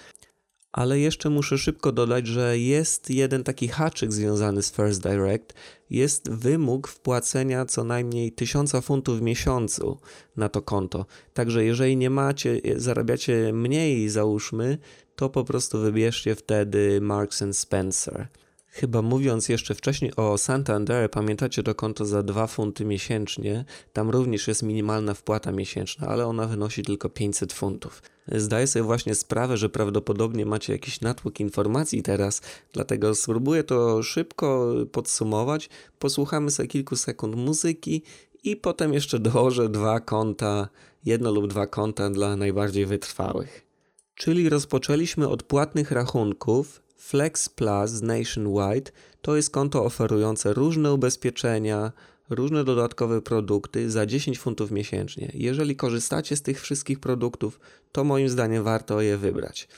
Ale 0.72 1.00
jeszcze 1.00 1.30
muszę 1.30 1.58
szybko 1.58 1.92
dodać, 1.92 2.26
że 2.26 2.58
jest 2.58 3.10
jeden 3.10 3.44
taki 3.44 3.68
haczyk 3.68 4.12
związany 4.12 4.62
z 4.62 4.72
First 4.72 5.02
Direct. 5.02 5.54
Jest 5.90 6.30
wymóg 6.30 6.88
wpłacenia 6.88 7.66
co 7.66 7.84
najmniej 7.84 8.32
1000 8.32 8.72
funtów 8.82 9.18
w 9.18 9.22
miesiącu 9.22 9.98
na 10.36 10.48
to 10.48 10.62
konto. 10.62 11.06
Także 11.34 11.64
jeżeli 11.64 11.96
nie 11.96 12.10
macie, 12.10 12.60
zarabiacie 12.76 13.52
mniej, 13.52 14.08
załóżmy, 14.08 14.78
to 15.16 15.30
po 15.30 15.44
prostu 15.44 15.78
wybierzcie 15.78 16.34
wtedy 16.34 17.00
Marks 17.00 17.44
Spencer. 17.52 18.28
Chyba 18.70 19.02
mówiąc 19.02 19.48
jeszcze 19.48 19.74
wcześniej 19.74 20.16
o 20.16 20.38
Santander, 20.38 21.10
pamiętacie 21.10 21.62
to 21.62 21.74
konto 21.74 22.04
za 22.06 22.22
2 22.22 22.46
funty 22.46 22.84
miesięcznie. 22.84 23.64
Tam 23.92 24.10
również 24.10 24.48
jest 24.48 24.62
minimalna 24.62 25.14
wpłata 25.14 25.52
miesięczna, 25.52 26.08
ale 26.08 26.26
ona 26.26 26.46
wynosi 26.46 26.82
tylko 26.82 27.08
500 27.08 27.52
funtów. 27.52 28.02
Zdaję 28.32 28.66
sobie 28.66 28.82
właśnie 28.82 29.14
sprawę, 29.14 29.56
że 29.56 29.68
prawdopodobnie 29.68 30.46
macie 30.46 30.72
jakiś 30.72 31.00
natłok 31.00 31.40
informacji 31.40 32.02
teraz, 32.02 32.42
dlatego 32.72 33.14
spróbuję 33.14 33.64
to 33.64 34.02
szybko 34.02 34.74
podsumować. 34.92 35.68
Posłuchamy 35.98 36.50
sobie 36.50 36.68
kilku 36.68 36.96
sekund 36.96 37.36
muzyki 37.36 38.02
i 38.44 38.56
potem 38.56 38.92
jeszcze 38.94 39.18
dołożę 39.18 39.68
dwa 39.68 40.00
konta, 40.00 40.68
jedno 41.04 41.32
lub 41.32 41.46
dwa 41.46 41.66
konta 41.66 42.10
dla 42.10 42.36
najbardziej 42.36 42.86
wytrwałych. 42.86 43.66
Czyli 44.14 44.48
rozpoczęliśmy 44.48 45.28
od 45.28 45.42
płatnych 45.42 45.90
rachunków, 45.90 46.82
Flex 46.98 47.48
Plus 47.48 48.02
Nationwide 48.02 48.90
to 49.22 49.36
jest 49.36 49.50
konto 49.50 49.84
oferujące 49.84 50.54
różne 50.54 50.92
ubezpieczenia, 50.92 51.92
różne 52.30 52.64
dodatkowe 52.64 53.22
produkty 53.22 53.90
za 53.90 54.06
10 54.06 54.38
funtów 54.38 54.70
miesięcznie. 54.70 55.32
Jeżeli 55.34 55.76
korzystacie 55.76 56.36
z 56.36 56.42
tych 56.42 56.60
wszystkich 56.60 57.00
produktów, 57.00 57.60
to 57.92 58.04
moim 58.04 58.28
zdaniem 58.28 58.64
warto 58.64 59.00
je 59.00 59.16
wybrać. 59.16 59.68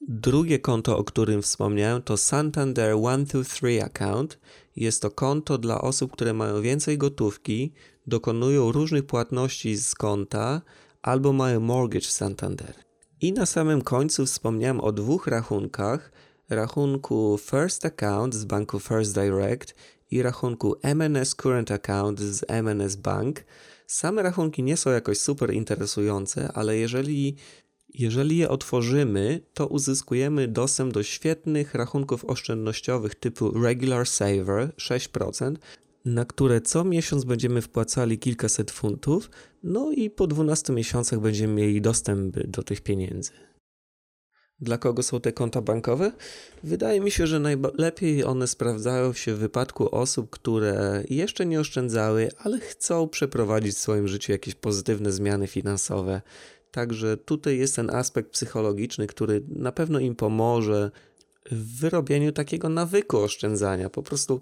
Drugie 0.00 0.58
konto, 0.58 0.98
o 0.98 1.04
którym 1.04 1.42
wspomniałem, 1.42 2.02
to 2.02 2.16
Santander 2.16 2.96
123 2.98 3.82
Account. 3.82 4.38
Jest 4.76 5.02
to 5.02 5.10
konto 5.10 5.58
dla 5.58 5.80
osób, 5.80 6.12
które 6.12 6.32
mają 6.32 6.62
więcej 6.62 6.98
gotówki, 6.98 7.72
dokonują 8.06 8.72
różnych 8.72 9.06
płatności 9.06 9.76
z 9.76 9.94
konta 9.94 10.62
albo 11.02 11.32
mają 11.32 11.60
mortgage 11.60 12.06
w 12.06 12.12
Santander. 12.12 12.74
I 13.20 13.32
na 13.32 13.46
samym 13.46 13.82
końcu 13.82 14.26
wspomniałem 14.26 14.80
o 14.80 14.92
dwóch 14.92 15.26
rachunkach, 15.26 16.12
rachunku 16.48 17.38
First 17.38 17.84
Account 17.84 18.34
z 18.34 18.44
banku 18.44 18.78
First 18.78 19.14
Direct 19.14 19.74
i 20.10 20.22
rachunku 20.22 20.76
MNS 20.82 21.34
Current 21.34 21.70
Account 21.70 22.20
z 22.20 22.44
MNS 22.48 22.96
Bank. 22.96 23.44
Same 23.86 24.22
rachunki 24.22 24.62
nie 24.62 24.76
są 24.76 24.90
jakoś 24.90 25.18
super 25.18 25.54
interesujące, 25.54 26.52
ale 26.52 26.76
jeżeli, 26.76 27.36
jeżeli 27.94 28.36
je 28.36 28.48
otworzymy, 28.48 29.40
to 29.54 29.66
uzyskujemy 29.66 30.48
dostęp 30.48 30.92
do 30.92 31.02
świetnych 31.02 31.74
rachunków 31.74 32.24
oszczędnościowych 32.24 33.14
typu 33.14 33.62
Regular 33.62 34.06
Saver 34.06 34.72
6%, 34.76 35.56
na 36.04 36.24
które 36.24 36.60
co 36.60 36.84
miesiąc 36.84 37.24
będziemy 37.24 37.62
wpłacali 37.62 38.18
kilkaset 38.18 38.70
funtów, 38.70 39.30
no 39.62 39.92
i 39.92 40.10
po 40.10 40.26
12 40.26 40.72
miesiącach 40.72 41.20
będziemy 41.20 41.54
mieli 41.54 41.80
dostęp 41.80 42.36
do 42.38 42.62
tych 42.62 42.80
pieniędzy. 42.80 43.47
Dla 44.60 44.78
kogo 44.78 45.02
są 45.02 45.20
te 45.20 45.32
konta 45.32 45.60
bankowe? 45.60 46.12
Wydaje 46.62 47.00
mi 47.00 47.10
się, 47.10 47.26
że 47.26 47.40
najlepiej 47.40 48.24
one 48.24 48.46
sprawdzają 48.46 49.12
się 49.12 49.34
w 49.34 49.38
wypadku 49.38 49.94
osób, 49.94 50.30
które 50.30 51.04
jeszcze 51.10 51.46
nie 51.46 51.60
oszczędzały, 51.60 52.30
ale 52.38 52.58
chcą 52.60 53.08
przeprowadzić 53.08 53.74
w 53.74 53.78
swoim 53.78 54.08
życiu 54.08 54.32
jakieś 54.32 54.54
pozytywne 54.54 55.12
zmiany 55.12 55.46
finansowe. 55.46 56.22
Także 56.70 57.16
tutaj 57.16 57.58
jest 57.58 57.76
ten 57.76 57.90
aspekt 57.90 58.30
psychologiczny, 58.30 59.06
który 59.06 59.42
na 59.48 59.72
pewno 59.72 59.98
im 59.98 60.16
pomoże 60.16 60.90
w 61.50 61.80
wyrobieniu 61.80 62.32
takiego 62.32 62.68
nawyku 62.68 63.18
oszczędzania. 63.18 63.90
Po 63.90 64.02
prostu 64.02 64.40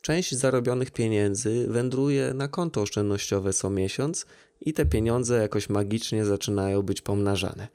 część 0.00 0.34
zarobionych 0.34 0.90
pieniędzy 0.90 1.66
wędruje 1.68 2.34
na 2.34 2.48
konto 2.48 2.82
oszczędnościowe 2.82 3.52
co 3.52 3.70
miesiąc 3.70 4.26
i 4.60 4.72
te 4.72 4.86
pieniądze 4.86 5.42
jakoś 5.42 5.68
magicznie 5.68 6.24
zaczynają 6.24 6.82
być 6.82 7.00
pomnażane. 7.02 7.68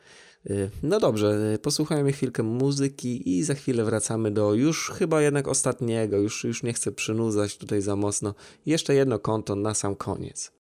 Y, 0.46 0.70
no 0.84 1.00
dobrze, 1.00 1.54
y, 1.56 1.60
posłuchajmy 1.60 2.12
chwilkę 2.12 2.44
muzyki 2.44 3.38
i 3.38 3.44
za 3.44 3.54
chwilę 3.54 3.84
wracamy 3.84 4.32
do 4.32 4.54
już 4.54 4.90
chyba 4.90 5.22
jednak 5.22 5.48
ostatniego, 5.48 6.18
już, 6.18 6.44
już 6.44 6.64
nie 6.64 6.74
chcę 6.74 6.92
przynudzać 6.92 7.58
tutaj 7.58 7.82
za 7.82 7.96
mocno. 7.96 8.36
Jeszcze 8.66 8.96
jedno 8.96 9.20
konto 9.20 9.56
na 9.56 9.74
sam 9.74 9.96
koniec. 9.96 10.59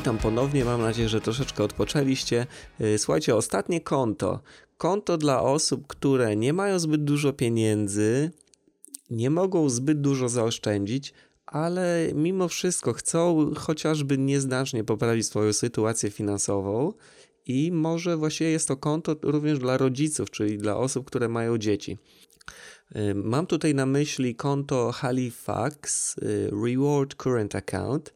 Witam 0.00 0.18
ponownie. 0.18 0.64
Mam 0.64 0.80
nadzieję, 0.80 1.08
że 1.08 1.20
troszeczkę 1.20 1.64
odpoczęliście. 1.64 2.46
Y, 2.80 2.98
słuchajcie, 2.98 3.36
ostatnie 3.36 3.80
konto. 3.80 4.40
Konto 4.78 5.18
dla 5.18 5.42
osób, 5.42 5.86
które 5.86 6.36
nie 6.36 6.52
mają 6.52 6.78
zbyt 6.78 7.04
dużo 7.04 7.32
pieniędzy, 7.32 8.30
nie 9.10 9.30
mogą 9.30 9.68
zbyt 9.68 10.00
dużo 10.00 10.28
zaoszczędzić, 10.28 11.12
ale 11.46 12.08
mimo 12.14 12.48
wszystko 12.48 12.92
chcą 12.92 13.50
chociażby 13.54 14.18
nieznacznie 14.18 14.84
poprawić 14.84 15.26
swoją 15.26 15.52
sytuację 15.52 16.10
finansową. 16.10 16.92
I 17.46 17.72
może 17.72 18.16
właściwie 18.16 18.50
jest 18.50 18.68
to 18.68 18.76
konto 18.76 19.16
również 19.22 19.58
dla 19.58 19.76
rodziców, 19.76 20.30
czyli 20.30 20.58
dla 20.58 20.76
osób, 20.76 21.06
które 21.06 21.28
mają 21.28 21.58
dzieci. 21.58 21.98
Y, 22.96 23.14
mam 23.14 23.46
tutaj 23.46 23.74
na 23.74 23.86
myśli 23.86 24.34
konto 24.34 24.92
Halifax 24.92 26.16
y, 26.18 26.50
Reward 26.64 27.14
Current 27.14 27.54
Account. 27.54 28.12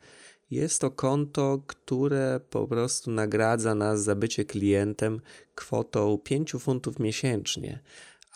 Jest 0.51 0.81
to 0.81 0.91
konto, 0.91 1.63
które 1.67 2.41
po 2.51 2.69
prostu 2.69 3.11
nagradza 3.11 3.75
nas 3.75 4.03
za 4.03 4.15
bycie 4.15 4.45
klientem 4.45 5.21
kwotą 5.55 6.19
5 6.25 6.53
funtów 6.53 6.99
miesięcznie. 6.99 7.81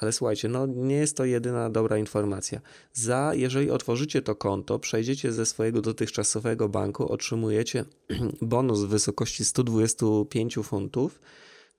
Ale 0.01 0.13
słuchajcie, 0.13 0.49
no 0.49 0.67
nie 0.67 0.95
jest 0.95 1.17
to 1.17 1.25
jedyna 1.25 1.71
dobra 1.71 1.99
informacja. 1.99 2.61
Za, 2.93 3.33
jeżeli 3.35 3.71
otworzycie 3.71 4.23
to 4.23 4.35
konto, 4.35 4.79
przejdziecie 4.79 5.33
ze 5.33 5.47
swojego 5.47 5.81
dotychczasowego 5.81 6.69
banku, 6.69 7.13
otrzymujecie 7.13 7.85
bonus 8.43 8.81
w 8.81 8.89
wysokości 8.89 9.45
125 9.45 10.59
funtów. 10.63 11.21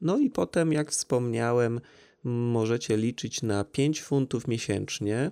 No 0.01 0.17
i 0.17 0.29
potem, 0.29 0.73
jak 0.73 0.91
wspomniałem, 0.91 1.81
możecie 2.23 2.97
liczyć 2.97 3.41
na 3.41 3.63
5 3.63 4.01
funtów 4.01 4.47
miesięcznie 4.47 5.31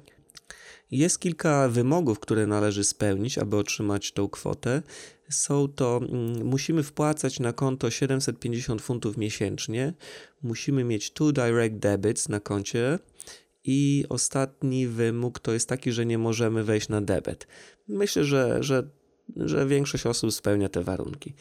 jest 0.91 1.19
kilka 1.19 1.69
wymogów, 1.69 2.19
które 2.19 2.47
należy 2.47 2.83
spełnić, 2.83 3.37
aby 3.37 3.57
otrzymać 3.57 4.11
tą 4.11 4.29
kwotę. 4.29 4.81
są 5.29 5.67
to, 5.67 5.97
mm, 5.97 6.45
musimy 6.45 6.83
wpłacać 6.83 7.39
na 7.39 7.53
konto 7.53 7.91
750 7.91 8.81
funtów 8.81 9.17
miesięcznie, 9.17 9.93
musimy 10.43 10.83
mieć 10.83 11.11
two 11.11 11.31
direct 11.31 11.75
debits 11.75 12.29
na 12.29 12.39
koncie 12.39 12.99
i 13.63 14.05
ostatni 14.09 14.87
wymóg 14.87 15.39
to 15.39 15.53
jest 15.53 15.69
taki, 15.69 15.91
że 15.91 16.05
nie 16.05 16.17
możemy 16.17 16.63
wejść 16.63 16.89
na 16.89 17.01
debet. 17.01 17.47
Myślę, 17.87 18.23
że, 18.23 18.57
że, 18.63 18.89
że 19.35 19.67
większość 19.67 20.05
osób 20.05 20.33
spełnia 20.33 20.69
te 20.69 20.83
warunki. 20.83 21.33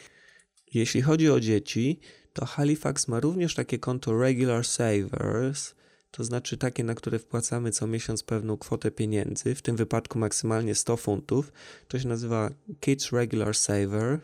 Jeśli 0.74 1.02
chodzi 1.02 1.30
o 1.30 1.40
dzieci, 1.40 2.00
to 2.32 2.46
Halifax 2.46 3.08
ma 3.08 3.20
również 3.20 3.54
takie 3.54 3.78
konto 3.78 4.18
Regular 4.18 4.64
Savers, 4.64 5.74
to 6.16 6.24
znaczy 6.24 6.56
takie, 6.56 6.84
na 6.84 6.94
które 6.94 7.18
wpłacamy 7.18 7.70
co 7.70 7.86
miesiąc 7.86 8.22
pewną 8.22 8.56
kwotę 8.56 8.90
pieniędzy, 8.90 9.54
w 9.54 9.62
tym 9.62 9.76
wypadku 9.76 10.18
maksymalnie 10.18 10.74
100 10.74 10.96
funtów. 10.96 11.52
To 11.88 11.98
się 11.98 12.08
nazywa 12.08 12.50
Kids 12.80 13.12
Regular 13.12 13.56
Saver 13.56 14.20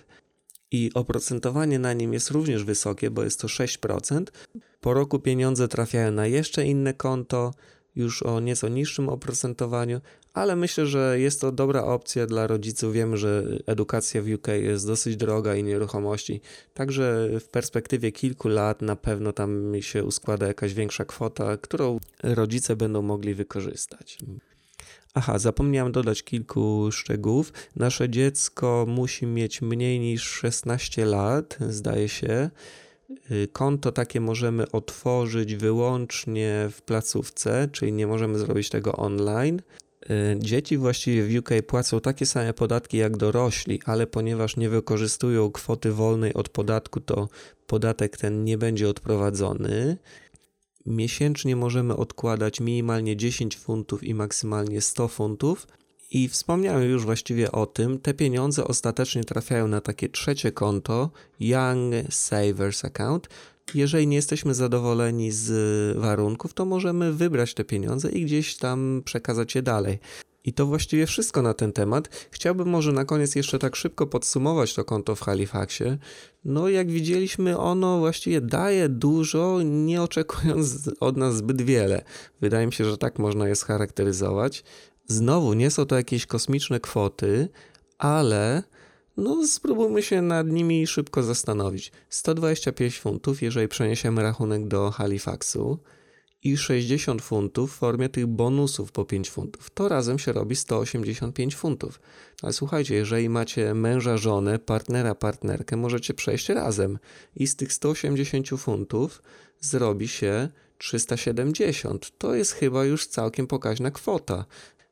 i 0.71 0.91
oprocentowanie 0.95 1.79
na 1.79 1.93
nim 1.93 2.13
jest 2.13 2.31
również 2.31 2.65
wysokie, 2.65 3.11
bo 3.11 3.25
jest 3.25 3.41
to 3.41 3.49
6%. 3.49 4.25
Po 4.81 4.95
roku 4.95 5.19
pieniądze 5.19 5.69
trafiają 5.69 6.13
na 6.13 6.27
jeszcze 6.27 6.67
inne 6.67 6.95
konto, 6.95 7.55
już 7.97 8.23
o 8.23 8.41
nieco 8.41 8.69
niższym 8.69 9.09
oprocentowaniu, 9.09 10.01
ale 10.35 10.57
myślę, 10.57 10.87
że 10.87 11.21
jest 11.21 11.41
to 11.41 11.53
dobra 11.53 11.85
opcja 11.85 12.27
dla 12.27 12.47
rodziców. 12.47 12.93
Wiemy, 12.93 13.17
że 13.17 13.45
edukacja 13.67 14.23
w 14.23 14.29
UK 14.35 14.49
jest 14.49 14.87
dosyć 14.87 15.17
droga 15.17 15.57
i 15.57 15.65
nieruchomości, 15.65 16.41
także 16.75 17.29
w 17.41 17.49
perspektywie 17.49 18.13
kilku 18.13 18.49
lat 18.49 18.83
na 18.83 18.97
pewno 18.97 19.33
tam 19.33 19.73
się 19.81 20.05
uskłada 20.05 20.47
jakaś 20.47 20.75
większa 20.75 21.05
kwota, 21.05 21.57
którą 21.57 21.99
rodzice 22.23 22.77
będą 22.77 23.03
mogli 23.03 23.35
wykorzystać. 23.35 24.19
Aha, 25.15 25.39
zapomniałem 25.39 25.93
dodać 25.93 26.23
kilku 26.23 26.93
szczegółów. 26.93 27.53
Nasze 27.77 28.09
dziecko 28.09 28.85
musi 28.89 29.27
mieć 29.27 29.63
mniej 29.63 30.01
niż 30.01 30.23
16 30.23 31.05
lat, 31.05 31.59
zdaje 31.69 32.09
się. 32.09 32.51
Y, 33.31 33.49
konto 33.53 33.93
takie 33.93 34.21
możemy 34.21 34.71
otworzyć 34.71 35.57
wyłącznie 35.57 36.69
w 36.73 36.83
placówce, 36.83 37.69
czyli 37.73 37.93
nie 37.93 38.07
możemy 38.07 38.39
zrobić 38.39 38.69
tego 38.69 38.93
online. 38.93 39.63
Y, 40.11 40.37
dzieci 40.39 40.79
właściwie 40.79 41.23
w 41.25 41.39
UK 41.39 41.51
płacą 41.67 42.01
takie 42.01 42.27
same 42.27 42.55
podatki 42.55 42.97
jak 42.97 43.17
dorośli, 43.17 43.81
ale 43.85 44.07
ponieważ 44.07 44.57
nie 44.57 44.69
wykorzystują 44.69 45.53
kwoty 45.53 45.93
wolnej 45.93 46.35
od 46.35 46.49
podatku, 46.49 47.01
to 47.01 47.29
podatek 47.67 48.17
ten 48.17 48.45
nie 48.45 48.59
będzie 48.59 48.89
odprowadzony. 48.89 49.97
Miesięcznie 50.87 51.57
możemy 51.57 51.97
odkładać 51.97 52.61
minimalnie 52.61 53.17
10 53.17 53.57
funtów 53.57 54.05
i 54.05 54.15
maksymalnie 54.15 54.81
100 54.81 55.09
funtów. 55.09 55.67
I 56.11 56.29
wspomniałem 56.29 56.91
już 56.91 57.05
właściwie 57.05 57.53
o 57.53 57.67
tym, 57.67 57.99
te 57.99 58.15
pieniądze 58.15 58.65
ostatecznie 58.65 59.25
trafiają 59.25 59.69
na 59.69 59.81
takie 59.81 60.09
trzecie 60.09 60.53
konto, 60.53 61.11
Young 61.41 61.95
Savers 62.11 62.85
Account. 62.85 63.29
Jeżeli 63.75 64.07
nie 64.07 64.17
jesteśmy 64.17 64.55
zadowoleni 64.55 65.33
z 65.33 65.99
warunków, 65.99 66.55
to 66.55 66.65
możemy 66.65 67.13
wybrać 67.13 67.55
te 67.55 67.65
pieniądze 67.65 68.11
i 68.11 68.25
gdzieś 68.25 68.57
tam 68.57 69.03
przekazać 69.05 69.55
je 69.55 69.63
dalej. 69.63 69.99
I 70.45 70.53
to 70.53 70.67
właściwie 70.67 71.07
wszystko 71.07 71.43
na 71.43 71.55
ten 71.55 71.73
temat. 71.73 72.29
Chciałbym 72.31 72.69
może 72.69 72.93
na 72.93 73.05
koniec 73.05 73.35
jeszcze 73.35 73.59
tak 73.59 73.77
szybko 73.77 74.07
podsumować 74.07 74.75
to 74.75 74.85
konto 74.85 75.15
w 75.15 75.21
Halifaxie. 75.21 75.99
No, 76.45 76.69
jak 76.69 76.91
widzieliśmy, 76.91 77.59
ono 77.59 77.99
właściwie 77.99 78.41
daje 78.41 78.89
dużo, 78.89 79.59
nie 79.65 80.03
oczekując 80.03 80.91
od 81.01 81.17
nas 81.17 81.37
zbyt 81.37 81.63
wiele. 81.63 82.05
Wydaje 82.41 82.67
mi 82.67 82.73
się, 82.73 82.85
że 82.85 82.99
tak 82.99 83.19
można 83.19 83.49
je 83.49 83.57
scharakteryzować. 83.57 84.65
Znowu 85.07 85.55
nie 85.55 85.71
są 85.71 85.87
to 85.87 85.97
jakieś 85.97 86.27
kosmiczne 86.27 86.81
kwoty, 86.81 87.49
ale 87.99 88.63
no 89.17 89.47
spróbujmy 89.47 90.03
się 90.03 90.23
nad 90.23 90.47
nimi 90.47 90.87
szybko 90.87 91.23
zastanowić. 91.23 91.93
125 92.11 92.99
funtów, 92.99 93.43
jeżeli 93.43 93.69
przeniesiemy 93.69 94.23
rachunek 94.23 94.69
do 94.69 94.91
Halifaxu 94.91 95.79
i 96.43 96.57
60 96.57 97.23
funtów 97.23 97.73
w 97.73 97.79
formie 97.79 98.09
tych 98.09 98.27
bonusów 98.27 98.93
po 98.93 99.05
5 99.05 99.31
funtów. 99.31 99.71
To 99.71 99.89
razem 99.89 100.19
się 100.19 100.33
robi 100.33 100.57
185 100.57 101.57
funtów. 101.57 102.01
Ale 102.43 102.53
słuchajcie, 102.53 102.95
jeżeli 102.95 103.29
macie 103.29 103.75
męża, 103.75 104.17
żonę, 104.17 104.59
partnera, 104.59 105.15
partnerkę, 105.15 105.77
możecie 105.77 106.15
przejść 106.15 106.49
razem 106.49 106.99
i 107.37 107.47
z 107.47 107.57
tych 107.57 107.73
180 107.73 108.49
funtów 108.49 109.23
zrobi 109.61 110.09
się 110.09 110.49
370. 110.79 112.19
To 112.19 112.35
jest 112.35 112.53
chyba 112.53 112.85
już 112.85 113.07
całkiem 113.07 113.47
pokaźna 113.47 113.91
kwota. 113.91 114.45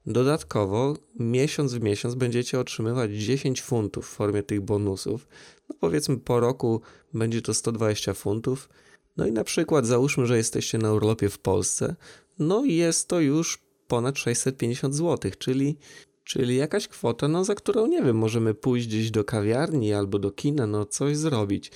Dodatkowo 0.06 0.96
miesiąc 1.18 1.74
w 1.74 1.82
miesiąc 1.82 2.14
będziecie 2.14 2.60
otrzymywać 2.60 3.10
10 3.10 3.62
funtów 3.62 4.06
w 4.06 4.10
formie 4.10 4.42
tych 4.42 4.60
bonusów. 4.60 5.28
No 5.68 5.76
powiedzmy 5.80 6.18
po 6.18 6.40
roku 6.40 6.80
będzie 7.14 7.42
to 7.42 7.54
120 7.54 8.14
funtów. 8.14 8.68
No 9.16 9.26
i 9.26 9.32
na 9.32 9.44
przykład 9.44 9.86
załóżmy, 9.86 10.26
że 10.26 10.36
jesteście 10.36 10.78
na 10.78 10.92
urlopie 10.92 11.28
w 11.28 11.38
Polsce. 11.38 11.96
No 12.38 12.64
i 12.64 12.74
jest 12.74 13.08
to 13.08 13.20
już 13.20 13.58
ponad 13.88 14.18
650 14.18 14.94
zł, 14.94 15.30
czyli, 15.38 15.76
czyli 16.24 16.56
jakaś 16.56 16.88
kwota, 16.88 17.28
no 17.28 17.44
za 17.44 17.54
którą 17.54 17.86
nie 17.86 18.02
wiem, 18.02 18.16
możemy 18.16 18.54
pójść 18.54 18.86
gdzieś 18.86 19.10
do 19.10 19.24
kawiarni 19.24 19.94
albo 19.94 20.18
do 20.18 20.30
kina, 20.30 20.66
no 20.66 20.84
coś 20.84 21.16
zrobić. 21.16 21.70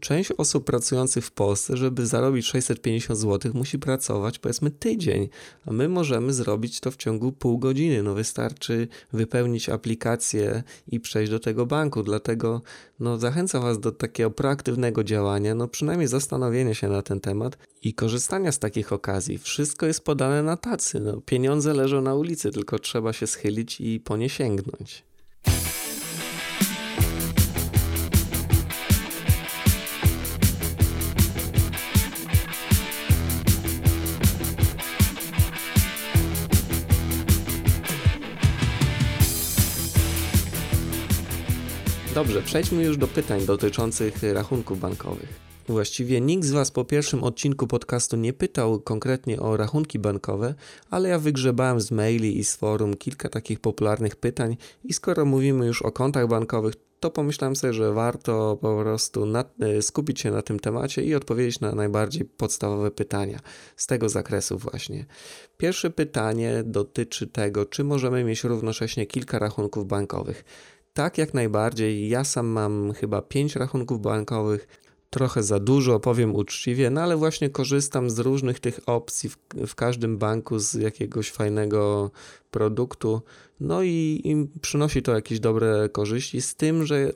Część 0.00 0.32
osób 0.32 0.64
pracujących 0.64 1.24
w 1.24 1.30
Polsce, 1.30 1.76
żeby 1.76 2.06
zarobić 2.06 2.46
650 2.46 3.20
zł, 3.20 3.52
musi 3.54 3.78
pracować 3.78 4.38
powiedzmy 4.38 4.70
tydzień, 4.70 5.28
a 5.66 5.72
my 5.72 5.88
możemy 5.88 6.32
zrobić 6.32 6.80
to 6.80 6.90
w 6.90 6.96
ciągu 6.96 7.32
pół 7.32 7.58
godziny. 7.58 8.02
No 8.02 8.14
wystarczy 8.14 8.88
wypełnić 9.12 9.68
aplikację 9.68 10.62
i 10.88 11.00
przejść 11.00 11.30
do 11.30 11.40
tego 11.40 11.66
banku. 11.66 12.02
Dlatego 12.02 12.62
no, 13.00 13.18
zachęcam 13.18 13.62
Was 13.62 13.80
do 13.80 13.92
takiego 13.92 14.30
proaktywnego 14.30 15.04
działania, 15.04 15.54
no 15.54 15.68
przynajmniej 15.68 16.08
zastanowienia 16.08 16.74
się 16.74 16.88
na 16.88 17.02
ten 17.02 17.20
temat 17.20 17.58
i 17.82 17.94
korzystania 17.94 18.52
z 18.52 18.58
takich 18.58 18.92
okazji. 18.92 19.38
Wszystko 19.38 19.86
jest 19.86 20.04
podane 20.04 20.42
na 20.42 20.56
tacy. 20.56 21.00
No, 21.00 21.20
pieniądze 21.20 21.74
leżą 21.74 22.00
na 22.00 22.14
ulicy, 22.14 22.50
tylko 22.50 22.78
trzeba 22.78 23.12
się 23.12 23.26
schylić 23.26 23.80
i 23.80 24.00
po 24.00 24.16
nie 24.16 24.28
sięgnąć. 24.28 25.09
Dobrze, 42.14 42.42
przejdźmy 42.42 42.84
już 42.84 42.96
do 42.96 43.08
pytań 43.08 43.46
dotyczących 43.46 44.22
rachunków 44.32 44.80
bankowych. 44.80 45.28
Właściwie 45.68 46.20
nikt 46.20 46.44
z 46.44 46.50
Was 46.50 46.70
po 46.70 46.84
pierwszym 46.84 47.24
odcinku 47.24 47.66
podcastu 47.66 48.16
nie 48.16 48.32
pytał 48.32 48.80
konkretnie 48.80 49.40
o 49.40 49.56
rachunki 49.56 49.98
bankowe, 49.98 50.54
ale 50.90 51.08
ja 51.08 51.18
wygrzebałem 51.18 51.80
z 51.80 51.90
maili 51.90 52.38
i 52.38 52.44
z 52.44 52.56
forum 52.56 52.96
kilka 52.96 53.28
takich 53.28 53.60
popularnych 53.60 54.16
pytań 54.16 54.56
i 54.84 54.92
skoro 54.92 55.24
mówimy 55.24 55.66
już 55.66 55.82
o 55.82 55.92
kontach 55.92 56.28
bankowych, 56.28 56.74
to 57.00 57.10
pomyślałem 57.10 57.56
sobie, 57.56 57.72
że 57.72 57.92
warto 57.92 58.58
po 58.60 58.78
prostu 58.82 59.26
e, 59.60 59.82
skupić 59.82 60.20
się 60.20 60.30
na 60.30 60.42
tym 60.42 60.60
temacie 60.60 61.02
i 61.02 61.14
odpowiedzieć 61.14 61.60
na 61.60 61.72
najbardziej 61.72 62.24
podstawowe 62.24 62.90
pytania 62.90 63.40
z 63.76 63.86
tego 63.86 64.08
zakresu 64.08 64.58
właśnie. 64.58 65.06
Pierwsze 65.58 65.90
pytanie 65.90 66.62
dotyczy 66.64 67.26
tego, 67.26 67.66
czy 67.66 67.84
możemy 67.84 68.24
mieć 68.24 68.44
równocześnie 68.44 69.06
kilka 69.06 69.38
rachunków 69.38 69.86
bankowych. 69.86 70.44
Tak, 70.92 71.18
jak 71.18 71.34
najbardziej. 71.34 72.08
Ja 72.08 72.24
sam 72.24 72.46
mam 72.46 72.92
chyba 72.92 73.22
pięć 73.22 73.56
rachunków 73.56 74.00
bankowych. 74.00 74.68
Trochę 75.10 75.42
za 75.42 75.60
dużo, 75.60 76.00
powiem 76.00 76.34
uczciwie, 76.34 76.90
no 76.90 77.00
ale 77.00 77.16
właśnie 77.16 77.50
korzystam 77.50 78.10
z 78.10 78.18
różnych 78.18 78.60
tych 78.60 78.80
opcji 78.86 79.28
w, 79.28 79.36
w 79.66 79.74
każdym 79.74 80.18
banku 80.18 80.58
z 80.58 80.74
jakiegoś 80.74 81.30
fajnego 81.30 82.10
produktu. 82.50 83.22
No 83.60 83.82
i, 83.82 84.20
i 84.24 84.58
przynosi 84.60 85.02
to 85.02 85.14
jakieś 85.14 85.40
dobre 85.40 85.88
korzyści, 85.88 86.42
z 86.42 86.54
tym, 86.54 86.86
że 86.86 86.96
mm, 86.96 87.12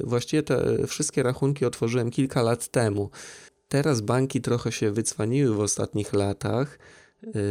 właściwie 0.00 0.42
te 0.42 0.86
wszystkie 0.86 1.22
rachunki 1.22 1.64
otworzyłem 1.64 2.10
kilka 2.10 2.42
lat 2.42 2.68
temu. 2.68 3.10
Teraz 3.68 4.00
banki 4.00 4.40
trochę 4.40 4.72
się 4.72 4.92
wycwaniły 4.92 5.54
w 5.54 5.60
ostatnich 5.60 6.12
latach 6.12 6.78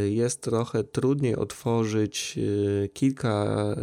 jest 0.09 0.41
trochę 0.41 0.83
trudniej 0.83 1.35
otworzyć 1.35 2.35
y, 2.37 2.89
kilka 2.93 3.75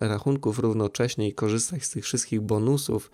rachunków 0.00 0.58
równocześnie 0.58 1.28
i 1.28 1.34
korzystać 1.34 1.84
z 1.84 1.90
tych 1.90 2.04
wszystkich 2.04 2.40
bonusów, 2.40 3.10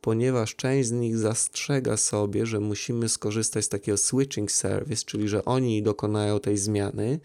ponieważ 0.00 0.56
część 0.56 0.88
z 0.88 0.92
nich 0.92 1.16
zastrzega 1.16 1.96
sobie, 1.96 2.46
że 2.46 2.60
musimy 2.60 3.08
skorzystać 3.08 3.64
z 3.64 3.68
takiego 3.68 3.98
switching 3.98 4.52
service, 4.52 5.04
czyli 5.06 5.28
że 5.28 5.44
oni 5.44 5.82
dokonają 5.82 6.40
tej 6.40 6.56
zmiany, 6.56 7.20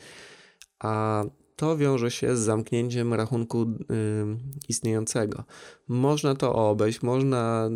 a 0.79 1.23
to 1.55 1.77
wiąże 1.77 2.11
się 2.11 2.35
z 2.35 2.39
zamknięciem 2.39 3.13
rachunku 3.13 3.61
y, 3.61 3.65
istniejącego. 4.69 5.43
Można 5.87 6.35
to 6.35 6.55
obejść, 6.55 7.01
można 7.01 7.69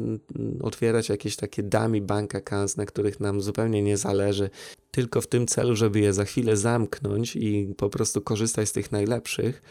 otwierać 0.61 1.09
jakieś 1.09 1.35
takie 1.35 1.63
dummy 1.63 2.01
bank 2.01 2.35
accounts, 2.35 2.77
na 2.77 2.85
których 2.85 3.19
nam 3.19 3.41
zupełnie 3.41 3.81
nie 3.81 3.97
zależy. 3.97 4.49
tylko 4.91 5.21
w 5.21 5.27
tym 5.27 5.47
celu, 5.47 5.75
żeby 5.75 5.99
je 5.99 6.13
za 6.13 6.25
chwilę 6.25 6.57
zamknąć 6.57 7.35
i 7.35 7.73
po 7.77 7.89
prostu 7.89 8.21
korzystać 8.21 8.69
z 8.69 8.71
tych 8.71 8.91
najlepszych. 8.91 9.61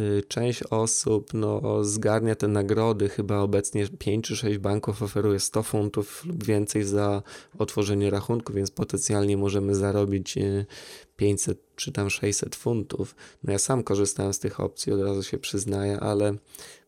Y, 0.00 0.22
część 0.28 0.62
osób 0.62 1.34
no, 1.34 1.84
zgarnia 1.84 2.34
te 2.34 2.48
nagrody, 2.48 3.08
chyba 3.08 3.38
obecnie 3.38 3.88
5 3.98 4.24
czy 4.24 4.36
6 4.36 4.58
banków 4.58 5.02
oferuje 5.02 5.40
100 5.40 5.62
funtów 5.62 6.24
lub 6.24 6.44
więcej 6.44 6.84
za 6.84 7.22
otworzenie 7.58 8.10
rachunku, 8.10 8.52
więc 8.52 8.70
potencjalnie 8.70 9.36
możemy 9.36 9.74
zarobić 9.74 10.38
500 11.20 11.58
y, 11.58 11.60
czy 11.76 11.92
tam 11.92 12.10
600 12.10 12.56
funtów. 12.56 13.14
No 13.44 13.52
ja 13.52 13.58
sam 13.58 13.82
korzystałem 13.82 14.32
z 14.32 14.38
tych 14.38 14.60
opcji, 14.60 14.92
od 14.92 15.00
razu 15.00 15.22
się 15.22 15.38
przyznaję, 15.38 16.00
ale 16.00 16.34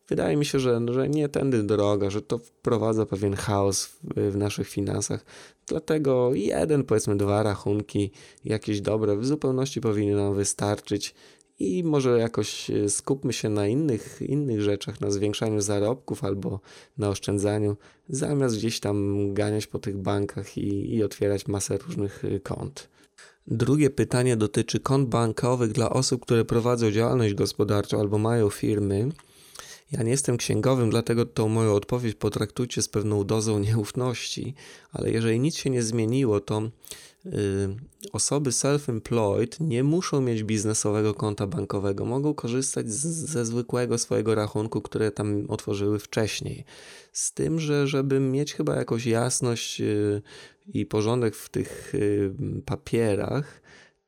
wydaje 0.07 0.37
mi 0.37 0.45
się, 0.45 0.59
że, 0.59 0.81
że 0.91 1.09
nie 1.09 1.29
tędy 1.29 1.63
droga, 1.63 2.09
że 2.09 2.21
to 2.21 2.37
wprowadza 2.37 3.05
pewien 3.05 3.35
chaos 3.35 3.85
w, 3.85 4.31
w, 4.31 4.37
naszych 4.37 4.69
finansach. 4.69 5.25
Dlatego 5.67 6.33
jeden, 6.33 6.83
powiedzmy 6.83 7.17
dwa 7.17 7.43
rachunki, 7.43 8.11
jakieś 8.45 8.81
dobre, 8.81 9.17
w 9.17 9.25
zupełności 9.25 9.81
powinny 9.81 10.15
nam 10.15 10.33
wystarczyć 10.35 11.15
i 11.59 11.83
może 11.83 12.19
jakoś 12.19 12.69
e, 12.69 12.89
skupmy 12.89 13.33
się 13.33 13.49
na 13.49 13.67
innych, 13.67 14.19
innych 14.21 14.61
rzeczach, 14.61 15.01
na 15.01 15.11
zwiększaniu 15.11 15.61
zarobków 15.61 16.23
albo 16.23 16.59
na 16.97 17.09
oszczędzaniu, 17.09 17.77
zamiast 18.09 18.57
gdzieś 18.57 18.79
tam 18.79 19.27
ganiać 19.33 19.67
po 19.67 19.79
tych 19.79 19.97
bankach 19.97 20.57
i, 20.57 20.95
i 20.95 21.03
otwierać 21.03 21.47
masę 21.47 21.77
różnych 21.77 22.25
e, 22.25 22.39
kont. 22.39 22.89
Drugie 23.47 23.89
pytanie 23.89 24.37
dotyczy 24.37 24.79
kont 24.79 25.09
bankowych 25.09 25.71
dla 25.71 25.89
osób, 25.89 26.21
które 26.21 26.45
prowadzą 26.45 26.91
działalność 26.91 27.33
gospodarczą 27.33 27.99
albo 27.99 28.17
mają 28.17 28.49
firmy. 28.49 29.09
Ja 29.91 30.03
nie 30.03 30.11
jestem 30.11 30.37
księgowym, 30.37 30.89
dlatego 30.89 31.25
tą 31.25 31.49
moją 31.49 31.73
odpowiedź 31.73 32.15
potraktujcie 32.15 32.81
z 32.81 32.87
pewną 32.87 33.23
dozą 33.23 33.59
nieufności, 33.59 34.53
ale 34.91 35.11
jeżeli 35.11 35.39
nic 35.39 35.55
się 35.55 35.69
nie 35.69 35.83
zmieniło, 35.83 36.39
to 36.39 36.61
osoby 38.11 38.49
self-employed 38.49 39.61
nie 39.61 39.83
muszą 39.83 40.21
mieć 40.21 40.43
biznesowego 40.43 41.13
konta 41.13 41.47
bankowego, 41.47 42.05
mogą 42.05 42.33
korzystać 42.33 42.91
z, 42.91 43.05
ze 43.05 43.45
zwykłego 43.45 43.97
swojego 43.97 44.35
rachunku, 44.35 44.81
które 44.81 45.11
tam 45.11 45.45
otworzyły 45.47 45.99
wcześniej. 45.99 46.65
Z 47.11 47.33
tym, 47.33 47.59
że 47.59 47.87
żeby 47.87 48.19
mieć 48.19 48.53
chyba 48.53 48.75
jakąś 48.75 49.05
jasność 49.05 49.81
y, 49.81 50.21
i 50.67 50.85
porządek 50.85 51.35
w 51.35 51.49
tych 51.49 51.95
y, 51.95 52.33
papierach, 52.65 53.63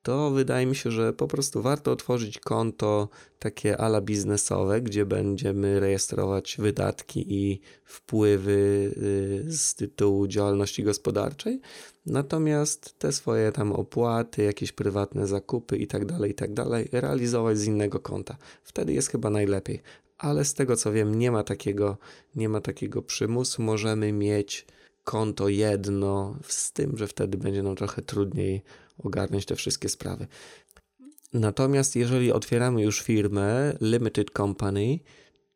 to 0.06 0.32
wydaje 0.32 0.66
mi 0.66 0.76
się, 0.76 0.92
że 0.92 1.14
po 1.14 1.28
prostu 1.28 1.62
warto 1.62 1.92
otworzyć 1.92 2.40
konto 2.40 3.10
takie 3.40 3.78
ala 3.78 4.02
biznesowe, 4.02 4.82
gdzie 4.82 5.06
będziemy 5.06 5.80
rejestrować 5.80 6.58
wydatki 6.60 7.34
i 7.34 7.62
wpływy 7.84 8.92
y, 8.98 9.52
z 9.52 9.76
tytułu 9.76 10.28
działalności 10.28 10.84
gospodarczej. 10.84 11.62
Natomiast 12.06 13.00
te 13.00 13.12
swoje 13.12 13.52
tam 13.52 13.72
opłaty, 13.72 14.44
jakieś 14.44 14.72
prywatne 14.72 15.28
zakupy 15.28 15.78
i 15.78 15.88
tak 15.88 16.06
dalej, 16.06 16.32
i 16.32 16.34
tak 16.34 16.52
realizować 16.92 17.58
z 17.58 17.66
innego 17.66 18.00
konta. 18.00 18.38
Wtedy 18.64 18.94
jest 18.94 19.10
chyba 19.10 19.30
najlepiej. 19.30 19.82
Ale 20.18 20.46
z 20.46 20.54
tego 20.54 20.76
co 20.76 20.92
wiem, 20.92 21.20
nie 21.20 21.32
ma 21.32 21.44
takiego, 21.44 21.98
nie 22.36 22.50
ma 22.50 22.62
takiego 22.62 23.02
przymusu. 23.02 23.62
Możemy 23.62 24.12
mieć 24.12 24.66
konto 25.04 25.50
jedno, 25.50 26.36
z 26.48 26.72
tym, 26.72 26.98
że 26.98 27.08
wtedy 27.08 27.38
będzie 27.38 27.64
nam 27.64 27.76
trochę 27.76 28.02
trudniej 28.02 28.62
ogarnąć 29.04 29.46
te 29.46 29.56
wszystkie 29.56 29.90
sprawy. 29.90 30.28
Natomiast 31.34 31.96
jeżeli 31.96 32.32
otwieramy 32.32 32.82
już 32.82 33.02
firmę, 33.02 33.78
limited 33.82 34.32
company, 34.32 35.00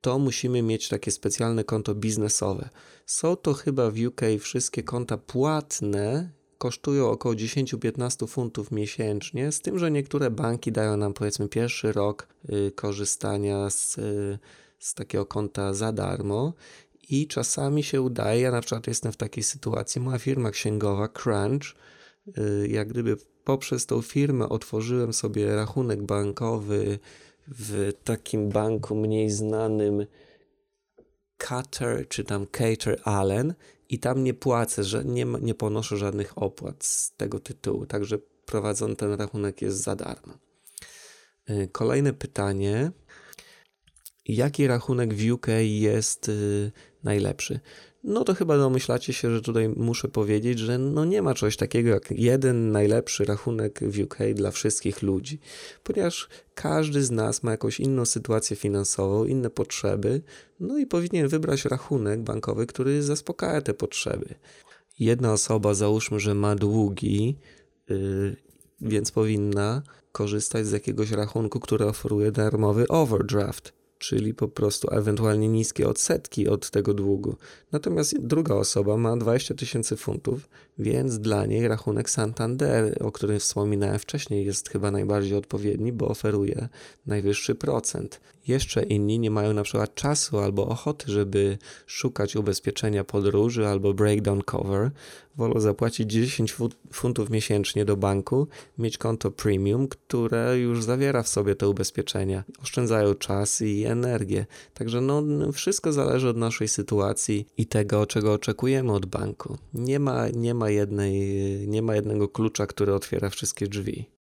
to 0.02 0.20
musimy 0.20 0.62
mieć 0.62 0.90
takie 0.90 1.12
specjalne 1.12 1.64
konto 1.64 1.96
biznesowe. 1.96 2.70
Są 3.06 3.36
to 3.36 3.54
chyba 3.54 3.92
w 3.92 4.00
UK 4.08 4.22
wszystkie 4.40 4.84
konta 4.84 5.18
płatne, 5.18 6.30
kosztują 6.60 7.10
około 7.10 7.36
10-15 7.36 8.28
funtów 8.28 8.72
miesięcznie, 8.72 9.52
z 9.52 9.62
tym, 9.62 9.80
że 9.80 9.91
niektóre 9.91 10.32
banki 10.32 10.72
dają 10.72 10.98
nam 10.98 11.13
powiedzmy 11.13 11.50
pierwszy 11.50 11.91
rok 11.91 12.28
y, 12.50 12.72
korzystania 12.72 13.69
z, 13.69 13.98
y, 13.98 14.39
z 14.80 14.93
takiego 14.93 15.26
konta 15.26 15.74
za 15.74 15.91
darmo 15.91 16.54
i 17.10 17.28
czasami 17.28 17.84
się 17.84 18.02
udaje, 18.02 18.41
ja 18.41 18.52
na 18.52 18.62
przykład 18.62 18.88
jestem 18.88 19.12
w 19.12 19.17
takiej 19.17 19.43
sytuacji, 19.43 20.02
moja 20.02 20.19
firma 20.19 20.52
księgowa 20.52 21.08
Crunch, 21.08 21.76
y, 22.38 22.67
jak 22.67 22.88
gdyby 22.88 23.17
poprzez 23.43 23.86
tą 23.86 24.02
firmę 24.02 24.50
otworzyłem 24.50 25.13
sobie 25.13 25.56
rachunek 25.56 26.04
bankowy 26.04 27.00
w 27.48 27.91
takim 28.04 28.50
banku 28.50 28.95
mniej 28.95 29.30
znanym 29.30 30.06
Cutter 31.38 32.08
czy 32.08 32.24
tam 32.24 32.48
Cater 32.48 33.02
Allen 33.04 33.54
i 33.89 33.99
tam 33.99 34.23
nie 34.23 34.34
płacę, 34.34 34.84
że 34.84 35.06
nie, 35.06 35.25
nie 35.41 35.56
ponoszę 35.56 35.97
żadnych 35.97 36.38
opłat 36.38 36.84
z 36.84 37.15
tego 37.15 37.39
tytułu, 37.39 37.86
także 37.86 38.17
prowadzony 38.45 38.95
ten 38.95 39.13
rachunek 39.13 39.62
jest 39.62 39.78
za 39.78 39.95
darmo. 39.95 40.34
Y, 41.49 41.69
kolejne 41.71 42.13
pytanie. 42.13 42.91
Jaki 44.25 44.67
rachunek 44.67 45.13
w 45.13 45.32
UK 45.32 45.47
jest 45.62 46.30
y, 46.30 46.71
najlepszy? 47.04 47.60
No 48.04 48.24
to 48.24 48.34
chyba 48.34 48.58
domyślacie 48.58 49.14
się, 49.14 49.32
że 49.32 49.42
tutaj 49.42 49.70
muszę 49.70 50.08
powiedzieć, 50.08 50.60
że 50.60 50.78
no 50.78 51.06
nie 51.06 51.22
ma 51.22 51.34
czegoś 51.34 51.58
takiego 51.58 51.90
jak 51.90 52.12
jeden 52.12 52.72
najlepszy 52.72 53.26
rachunek 53.26 53.80
w 53.82 54.00
UK 54.04 54.18
dla 54.36 54.52
wszystkich 54.52 55.02
ludzi, 55.02 55.40
ponieważ 55.84 56.30
każdy 56.54 57.04
z 57.04 57.12
nas 57.12 57.44
ma 57.44 57.52
jakąś 57.52 57.80
inną 57.80 58.06
sytuację 58.06 58.56
finansową, 58.56 59.26
inne 59.26 59.50
potrzeby, 59.50 60.22
no 60.60 60.78
i 60.78 60.86
powinien 60.86 61.28
wybrać 61.28 61.66
rachunek 61.66 62.22
bankowy, 62.22 62.66
który 62.66 63.04
zaspokaja 63.04 63.62
te 63.62 63.74
potrzeby. 63.74 64.36
Jedna 65.00 65.34
osoba, 65.34 65.74
załóżmy, 65.74 66.20
że 66.20 66.36
ma 66.36 66.56
długi, 66.56 67.38
yy, 67.90 68.36
więc 68.82 69.12
powinna 69.12 69.82
korzystać 70.12 70.68
z 70.68 70.72
jakiegoś 70.72 71.12
rachunku, 71.12 71.60
który 71.60 71.86
oferuje 71.86 72.32
darmowy 72.32 72.88
overdraft 72.88 73.79
czyli 74.00 74.34
po 74.34 74.48
prostu 74.48 74.88
ewentualnie 74.92 75.48
niskie 75.48 75.88
odsetki 75.90 76.48
od 76.48 76.70
tego 76.70 76.94
długu. 76.94 77.36
Natomiast 77.72 78.20
druga 78.20 78.56
osoba 78.56 78.98
ma 78.98 79.18
20 79.18 79.56
tysięcy 79.56 79.98
funtów, 79.98 80.50
więc 80.78 81.20
dla 81.20 81.46
niej 81.46 81.68
rachunek 81.68 82.10
Santander, 82.10 82.98
o 83.04 83.12
którym 83.12 83.40
wspominałem 83.40 84.00
wcześniej, 84.00 84.46
jest 84.46 84.70
chyba 84.70 84.92
najbardziej 84.92 85.38
odpowiedni, 85.38 85.92
bo 85.94 86.08
oferuje 86.08 86.70
najwyższy 87.06 87.56
procent. 87.56 88.22
Jeszcze 88.50 88.84
inni 88.84 89.20
nie 89.20 89.32
mają 89.32 89.54
na 89.54 89.64
przykład 89.64 89.96
czasu 89.96 90.40
albo 90.40 90.68
ochoty, 90.68 91.12
żeby 91.12 91.58
szukać 91.86 92.36
ubezpieczenia 92.36 93.04
podróży 93.04 93.68
albo 93.68 93.94
breakdown 93.94 94.42
cover. 94.42 94.92
Wolą 95.36 95.60
zapłacić 95.60 96.12
10 96.12 96.56
funtów 96.94 97.30
miesięcznie 97.30 97.86
do 97.86 97.98
banku, 97.98 98.48
mieć 98.78 98.98
konto 98.98 99.32
premium, 99.32 99.88
które 99.88 100.60
już 100.60 100.84
zawiera 100.84 101.24
w 101.24 101.28
sobie 101.28 101.56
te 101.56 101.70
ubezpieczenia. 101.70 102.44
Oszczędzają 102.62 103.16
czas 103.16 103.62
i 103.62 103.86
energię. 103.86 104.46
Także 104.74 105.02
no, 105.02 105.24
wszystko 105.52 105.94
zależy 105.94 106.30
od 106.30 106.38
naszej 106.38 106.68
sytuacji 106.68 107.48
i 107.58 107.66
tego, 107.66 108.06
czego 108.06 108.34
oczekujemy 108.34 108.92
od 108.92 109.06
banku. 109.06 109.58
Nie 109.74 110.00
ma, 110.00 110.30
nie 110.30 110.54
ma, 110.54 110.70
jednej, 110.70 111.14
nie 111.68 111.82
ma 111.82 111.96
jednego 111.96 112.28
klucza, 112.28 112.68
który 112.68 112.94
otwiera 112.94 113.30
wszystkie 113.30 113.68
drzwi. 113.68 114.18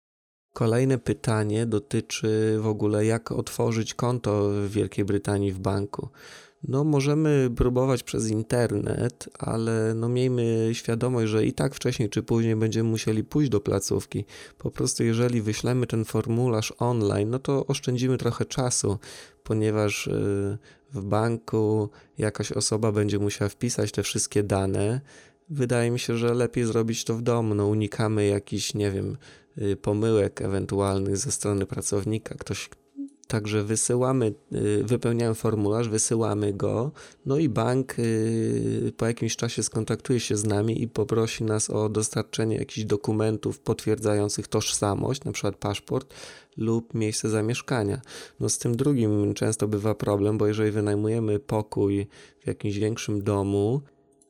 Kolejne 0.58 0.98
pytanie 0.98 1.66
dotyczy 1.66 2.58
w 2.60 2.66
ogóle, 2.66 3.06
jak 3.06 3.32
otworzyć 3.32 3.94
konto 3.94 4.50
w 4.50 4.70
Wielkiej 4.70 5.04
Brytanii 5.04 5.52
w 5.52 5.58
banku. 5.58 6.08
No, 6.68 6.84
możemy 6.84 7.50
próbować 7.56 8.02
przez 8.02 8.30
internet, 8.30 9.28
ale 9.38 9.92
no 9.94 10.08
miejmy 10.08 10.70
świadomość, 10.72 11.30
że 11.30 11.46
i 11.46 11.52
tak 11.52 11.74
wcześniej 11.74 12.08
czy 12.08 12.22
później 12.22 12.56
będziemy 12.56 12.90
musieli 12.90 13.24
pójść 13.24 13.50
do 13.50 13.60
placówki. 13.60 14.24
Po 14.58 14.70
prostu, 14.70 15.04
jeżeli 15.04 15.42
wyślemy 15.42 15.86
ten 15.86 16.04
formularz 16.04 16.72
online, 16.78 17.30
no 17.30 17.38
to 17.38 17.66
oszczędzimy 17.66 18.18
trochę 18.18 18.44
czasu, 18.44 18.98
ponieważ 19.44 20.06
y, 20.06 20.58
w 20.92 21.04
banku 21.04 21.90
jakaś 22.18 22.52
osoba 22.52 22.92
będzie 22.92 23.18
musiała 23.18 23.48
wpisać 23.48 23.92
te 23.92 24.02
wszystkie 24.02 24.42
dane. 24.42 25.00
Wydaje 25.50 25.90
mi 25.90 25.98
się, 25.98 26.16
że 26.16 26.34
lepiej 26.34 26.64
zrobić 26.64 27.04
to 27.04 27.14
w 27.14 27.22
domu. 27.22 27.54
No, 27.54 27.66
unikamy 27.66 28.26
jakichś, 28.26 28.74
nie 28.74 28.90
wiem, 28.90 29.16
pomyłek 29.82 30.42
ewentualnych 30.42 31.16
ze 31.16 31.30
strony 31.30 31.66
pracownika. 31.66 32.34
Ktoś, 32.34 32.70
Także 33.28 33.64
wysyłamy, 33.64 34.34
y, 34.52 34.84
wypełniamy 34.84 35.34
formularz, 35.34 35.88
wysyłamy 35.88 36.52
go, 36.52 36.92
no 37.26 37.38
i 37.38 37.48
bank 37.48 37.96
po 38.96 39.06
jakimś 39.06 39.36
czasie 39.36 39.62
skontaktuje 39.62 40.20
się 40.20 40.36
z 40.36 40.44
nami 40.44 40.82
i 40.82 40.88
poprosi 40.88 41.44
nas 41.44 41.70
o 41.70 41.88
dostarczenie 41.88 42.56
jakichś 42.56 42.86
dokumentów 42.86 43.60
potwierdzających 43.60 44.48
tożsamość, 44.48 45.24
na 45.24 45.32
przykład 45.32 45.56
paszport 45.56 46.14
lub 46.56 46.94
miejsce 46.94 47.28
zamieszkania. 47.28 48.00
No 48.40 48.48
z 48.48 48.58
tym 48.58 48.76
drugim 48.76 49.34
często 49.34 49.68
bywa 49.68 49.94
problem, 49.94 50.38
bo 50.38 50.46
jeżeli 50.46 50.70
wynajmujemy 50.70 51.38
pokój 51.38 52.06
w 52.40 52.46
jakimś 52.46 52.78
większym 52.78 53.22
domu, 53.22 53.82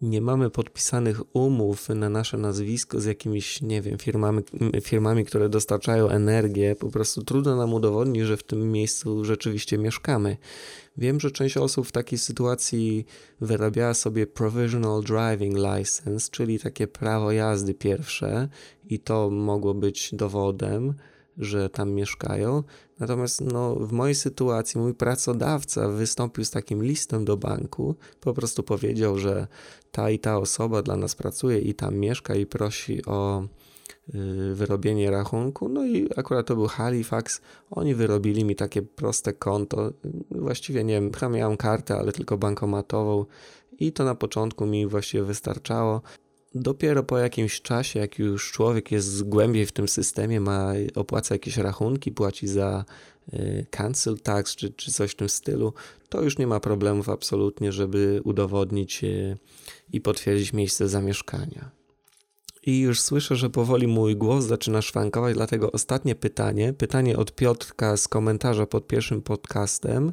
nie 0.03 0.20
mamy 0.20 0.51
podpisanych 0.51 1.36
umów 1.36 1.88
na 1.88 2.09
nasze 2.09 2.38
nazwisko 2.38 3.01
z 3.01 3.05
jakimiś, 3.05 3.62
nie 3.62 3.82
wiem, 3.82 3.99
firmami, 3.99 4.42
firmami, 4.82 5.24
które 5.24 5.49
dostarczają 5.49 6.09
energię, 6.09 6.76
po 6.76 6.90
prostu 6.90 7.22
trudno 7.22 7.57
nam 7.57 7.74
udowodnić, 7.74 8.22
że 8.22 8.36
w 8.36 8.42
tym 8.42 8.72
miejscu 8.72 9.24
rzeczywiście 9.24 9.78
mieszkamy. 9.78 10.36
Wiem, 10.96 11.20
że 11.20 11.30
część 11.30 11.57
osób 11.57 11.86
w 11.86 11.92
takiej 11.92 12.18
sytuacji 12.18 13.07
wyrabiała 13.40 13.94
sobie 13.94 14.26
provisional 14.26 15.03
driving 15.03 15.57
license, 15.57 16.30
czyli 16.30 16.59
takie 16.59 16.86
prawo 16.86 17.32
jazdy 17.32 17.74
pierwsze, 17.74 18.49
i 18.84 18.99
to 18.99 19.30
mogło 19.30 19.74
być 19.74 20.11
dowodem, 20.12 20.94
że 21.38 21.68
tam 21.68 21.90
mieszkają. 21.90 22.62
Natomiast 22.99 23.40
no, 23.40 23.74
w 23.74 23.92
mojej 23.92 24.14
sytuacji 24.14 24.80
mój 24.80 24.94
pracodawca 24.94 25.88
wystąpił 25.88 26.44
z 26.44 26.51
takim 26.51 26.84
listem 26.84 27.24
do 27.24 27.36
banku, 27.36 27.94
po 28.20 28.34
prostu 28.34 28.62
powiedział, 28.62 29.18
że 29.18 29.46
ta 29.93 30.11
i 30.11 30.18
ta 30.18 30.39
osoba 30.39 30.82
dla 30.82 30.97
nas 30.97 31.14
pracuje 31.14 31.59
i 31.59 31.74
tam 31.74 31.97
mieszka 31.97 32.34
i 32.34 32.47
prosi 32.47 33.05
o 33.07 33.43
y, 34.14 34.55
wyrobienie 34.55 35.11
rachunku. 35.11 35.68
No 35.68 35.86
i 35.86 36.09
akurat 36.16 36.47
to 36.47 36.57
był 36.57 36.66
Halifax. 36.66 37.41
Oni 37.70 37.95
wyrobili 37.95 38.45
mi 38.45 38.57
takie 38.57 38.82
proste 38.82 39.32
konto. 39.32 39.93
Właściwie 40.30 40.84
nie 40.84 40.95
wiem, 40.95 41.12
chyba 41.12 41.28
miałem 41.28 41.57
kartę, 41.57 41.95
ale 41.95 42.12
tylko 42.12 42.39
bankomatową. 42.39 43.24
I 43.78 43.93
to 43.93 44.05
na 44.05 44.14
początku 44.14 44.66
mi 44.66 44.86
właściwie 44.86 45.24
wystarczało. 45.24 46.03
Dopiero 46.55 47.03
po 47.03 47.18
jakimś 47.18 47.61
czasie, 47.61 48.01
jak 48.01 48.18
już 48.18 48.53
człowiek 48.53 48.93
jest 48.93 49.28
głębiej 49.28 49.66
w 49.66 49.72
tym 49.72 49.89
systemie, 49.89 50.41
ma 50.41 50.72
opłaca 50.95 51.34
jakieś 51.34 51.57
rachunki, 51.57 52.12
płaci 52.12 52.49
za 52.49 52.84
y, 53.32 53.66
cancel 53.70 54.18
tax 54.18 54.57
czy, 54.57 54.70
czy 54.70 54.93
coś 54.93 55.11
w 55.11 55.14
tym 55.14 55.28
stylu, 55.28 55.72
to 56.09 56.22
już 56.22 56.39
nie 56.39 56.47
ma 56.47 56.61
problemów 56.61 57.09
absolutnie, 57.09 57.72
żeby 57.72 58.20
udowodnić 58.24 59.05
y, 59.05 59.36
i 59.93 60.01
potwierdzić 60.01 60.53
miejsce 60.53 60.89
zamieszkania. 60.89 61.70
I 62.66 62.80
już 62.80 63.01
słyszę, 63.01 63.36
że 63.36 63.51
powoli 63.51 63.86
mój 63.86 64.16
głos 64.16 64.45
zaczyna 64.45 64.82
szwankować, 64.82 65.34
dlatego 65.34 65.72
ostatnie 65.72 66.14
pytanie, 66.14 66.72
pytanie 66.72 67.16
od 67.16 67.34
Piotrka 67.34 67.97
z 67.97 68.09
komentarza 68.09 68.66
pod 68.66 68.86
pierwszym 68.86 69.22
podcastem. 69.22 70.12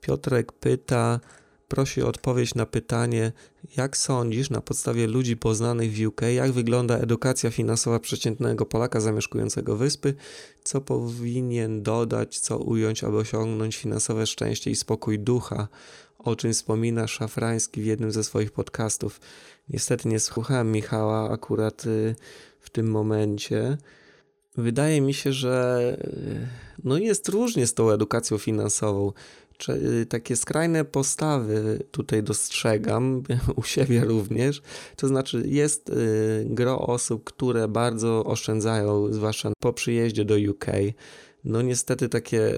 Piotrek 0.00 0.52
pyta, 0.52 1.20
prosi 1.68 2.02
o 2.02 2.08
odpowiedź 2.08 2.54
na 2.54 2.66
pytanie, 2.66 3.32
jak 3.76 3.96
sądzisz 3.96 4.50
na 4.50 4.60
podstawie 4.60 5.06
ludzi 5.06 5.36
poznanych 5.36 5.92
w 5.92 6.06
UK, 6.06 6.20
jak 6.34 6.52
wygląda 6.52 6.98
edukacja 6.98 7.50
finansowa 7.50 7.98
przeciętnego 8.00 8.66
Polaka 8.66 9.00
zamieszkującego 9.00 9.76
wyspy, 9.76 10.14
co 10.64 10.80
powinien 10.80 11.82
dodać, 11.82 12.38
co 12.38 12.58
ująć, 12.58 13.04
aby 13.04 13.16
osiągnąć 13.16 13.76
finansowe 13.76 14.26
szczęście 14.26 14.70
i 14.70 14.76
spokój 14.76 15.18
ducha, 15.18 15.68
o 16.18 16.36
czym 16.36 16.52
wspomina 16.52 17.06
Szafrański 17.06 17.80
w 17.82 17.86
jednym 17.86 18.12
ze 18.12 18.24
swoich 18.24 18.52
podcastów. 18.52 19.20
Niestety 19.68 20.08
nie 20.08 20.20
słuchałem 20.20 20.72
Michała 20.72 21.30
akurat 21.30 21.86
y, 21.86 22.14
w 22.60 22.70
tym 22.70 22.90
momencie. 22.90 23.78
Wydaje 24.56 25.00
mi 25.00 25.14
się, 25.14 25.32
że 25.32 25.96
y, 26.04 26.48
no 26.84 26.98
jest 26.98 27.28
różnie 27.28 27.66
z 27.66 27.74
tą 27.74 27.90
edukacją 27.90 28.38
finansową. 28.38 29.12
Y, 29.68 30.06
takie 30.06 30.36
skrajne 30.36 30.84
postawy 30.84 31.78
tutaj 31.90 32.22
dostrzegam 32.22 33.22
u 33.56 33.62
siebie 33.62 34.04
również. 34.04 34.62
To 34.96 35.08
znaczy, 35.08 35.42
jest 35.46 35.92
gro 36.44 36.80
osób, 36.80 37.24
które 37.24 37.68
bardzo 37.68 38.24
oszczędzają, 38.24 39.12
zwłaszcza 39.12 39.52
po 39.60 39.72
przyjeździe 39.72 40.24
do 40.24 40.34
UK. 40.50 40.66
No 41.46 41.62
niestety 41.62 42.08
takie, 42.08 42.54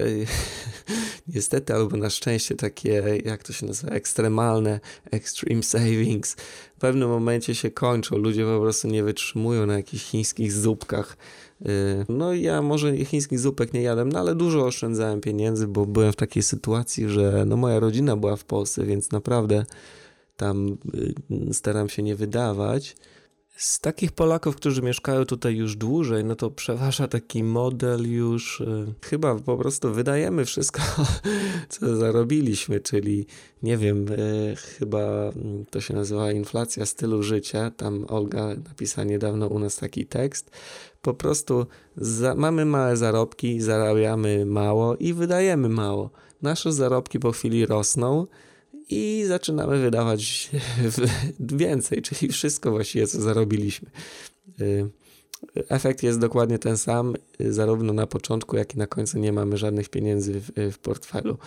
niestety 1.35 1.73
albo 1.73 1.97
na 1.97 2.09
szczęście 2.09 2.55
takie, 2.55 3.03
jak 3.25 3.43
to 3.43 3.53
się 3.53 3.65
nazywa, 3.65 3.93
ekstremalne, 3.93 4.79
extreme 5.11 5.63
savings 5.63 6.35
w 6.77 6.79
pewnym 6.79 7.09
momencie 7.09 7.55
się 7.55 7.71
kończą. 7.71 8.17
Ludzie 8.17 8.45
po 8.45 8.59
prostu 8.59 8.87
nie 8.87 9.03
wytrzymują 9.03 9.65
na 9.65 9.73
jakichś 9.73 10.03
chińskich 10.03 10.53
zupkach. 10.53 11.17
Y, 11.67 12.05
no 12.09 12.33
ja 12.33 12.61
może 12.61 12.97
chińskich 12.97 13.39
zupek 13.39 13.73
nie 13.73 13.81
jadłem, 13.81 14.11
no 14.11 14.19
ale 14.19 14.35
dużo 14.35 14.65
oszczędzałem 14.65 15.21
pieniędzy, 15.21 15.67
bo 15.67 15.85
byłem 15.85 16.11
w 16.11 16.15
takiej 16.15 16.43
sytuacji, 16.43 17.09
że 17.09 17.43
no 17.45 17.57
moja 17.57 17.79
rodzina 17.79 18.15
była 18.15 18.35
w 18.35 18.43
Polsce, 18.43 18.85
więc 18.85 19.11
naprawdę 19.11 19.65
tam 20.37 20.77
y, 21.51 21.53
staram 21.53 21.89
się 21.89 22.03
nie 22.03 22.15
wydawać. 22.15 22.95
Z 23.57 23.79
takich 23.79 24.11
Polaków, 24.11 24.55
którzy 24.55 24.81
mieszkają 24.81 25.25
tutaj 25.25 25.55
już 25.55 25.75
dłużej, 25.75 26.25
no 26.25 26.35
to 26.35 26.51
przeważa 26.51 27.07
taki 27.07 27.43
model 27.43 28.11
już, 28.11 28.61
y, 28.61 28.93
chyba 29.01 29.35
po 29.35 29.57
prostu 29.57 29.93
wydajemy 29.93 30.45
wszystko, 30.45 30.81
co 31.69 31.95
zarobiliśmy, 31.95 32.79
czyli 32.79 33.25
nie 33.63 33.77
wiem, 33.77 34.05
chyba 34.77 34.99
mm, 34.99 35.65
to 35.65 35.81
się 35.81 35.93
nazywa 35.93 36.31
inflacja 36.31 36.85
stylu 36.85 37.23
życia. 37.23 37.71
Tam 37.71 38.05
Olga 38.07 38.47
napisała 38.47 39.05
niedawno 39.05 39.47
u 39.47 39.59
nas 39.59 39.75
taki 39.75 40.05
tekst. 40.05 40.51
Po 41.01 41.13
prostu 41.13 41.65
za, 41.97 42.35
mamy 42.35 42.65
małe 42.65 42.97
zarobki, 42.97 43.61
zarabiamy 43.61 44.45
mało 44.45 44.95
i 44.95 45.13
wydajemy 45.13 45.69
mało. 45.69 46.09
Nasze 46.41 46.73
zarobki 46.73 47.19
po 47.19 47.31
chwili 47.31 47.65
rosną 47.65 48.27
i 48.89 49.23
zaczynamy 49.27 49.79
wydawać 49.79 50.51
więcej, 51.39 52.01
czyli 52.01 52.31
wszystko 52.31 52.71
właściwie, 52.71 53.07
co 53.07 53.21
zarobiliśmy. 53.21 53.89
Y, 54.61 54.89
efekt 55.55 56.03
jest 56.03 56.19
dokładnie 56.19 56.59
ten 56.59 56.77
sam, 56.77 57.15
y, 57.41 57.53
zarówno 57.53 57.93
na 57.93 58.07
początku, 58.07 58.57
jak 58.57 58.75
i 58.75 58.77
na 58.77 58.87
końcu 58.87 59.19
nie 59.19 59.33
mamy 59.33 59.57
żadnych 59.57 59.89
pieniędzy 59.89 60.41
w, 60.41 60.51
w 60.71 60.77
portfelu. 60.77 61.37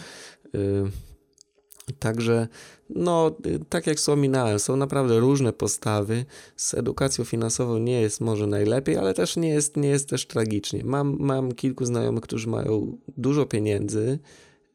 Także, 1.98 2.48
no, 2.90 3.36
tak 3.68 3.86
jak 3.86 3.96
wspominałem, 3.96 4.58
są 4.58 4.76
naprawdę 4.76 5.20
różne 5.20 5.52
postawy. 5.52 6.24
Z 6.56 6.74
edukacją 6.74 7.24
finansową 7.24 7.78
nie 7.78 8.00
jest 8.00 8.20
może 8.20 8.46
najlepiej, 8.46 8.96
ale 8.96 9.14
też 9.14 9.36
nie 9.36 9.48
jest, 9.48 9.76
nie 9.76 9.88
jest 9.88 10.08
też 10.08 10.26
tragicznie. 10.26 10.84
Mam, 10.84 11.16
mam 11.20 11.52
kilku 11.52 11.84
znajomych, 11.84 12.22
którzy 12.22 12.48
mają 12.48 12.98
dużo 13.16 13.46
pieniędzy, 13.46 14.18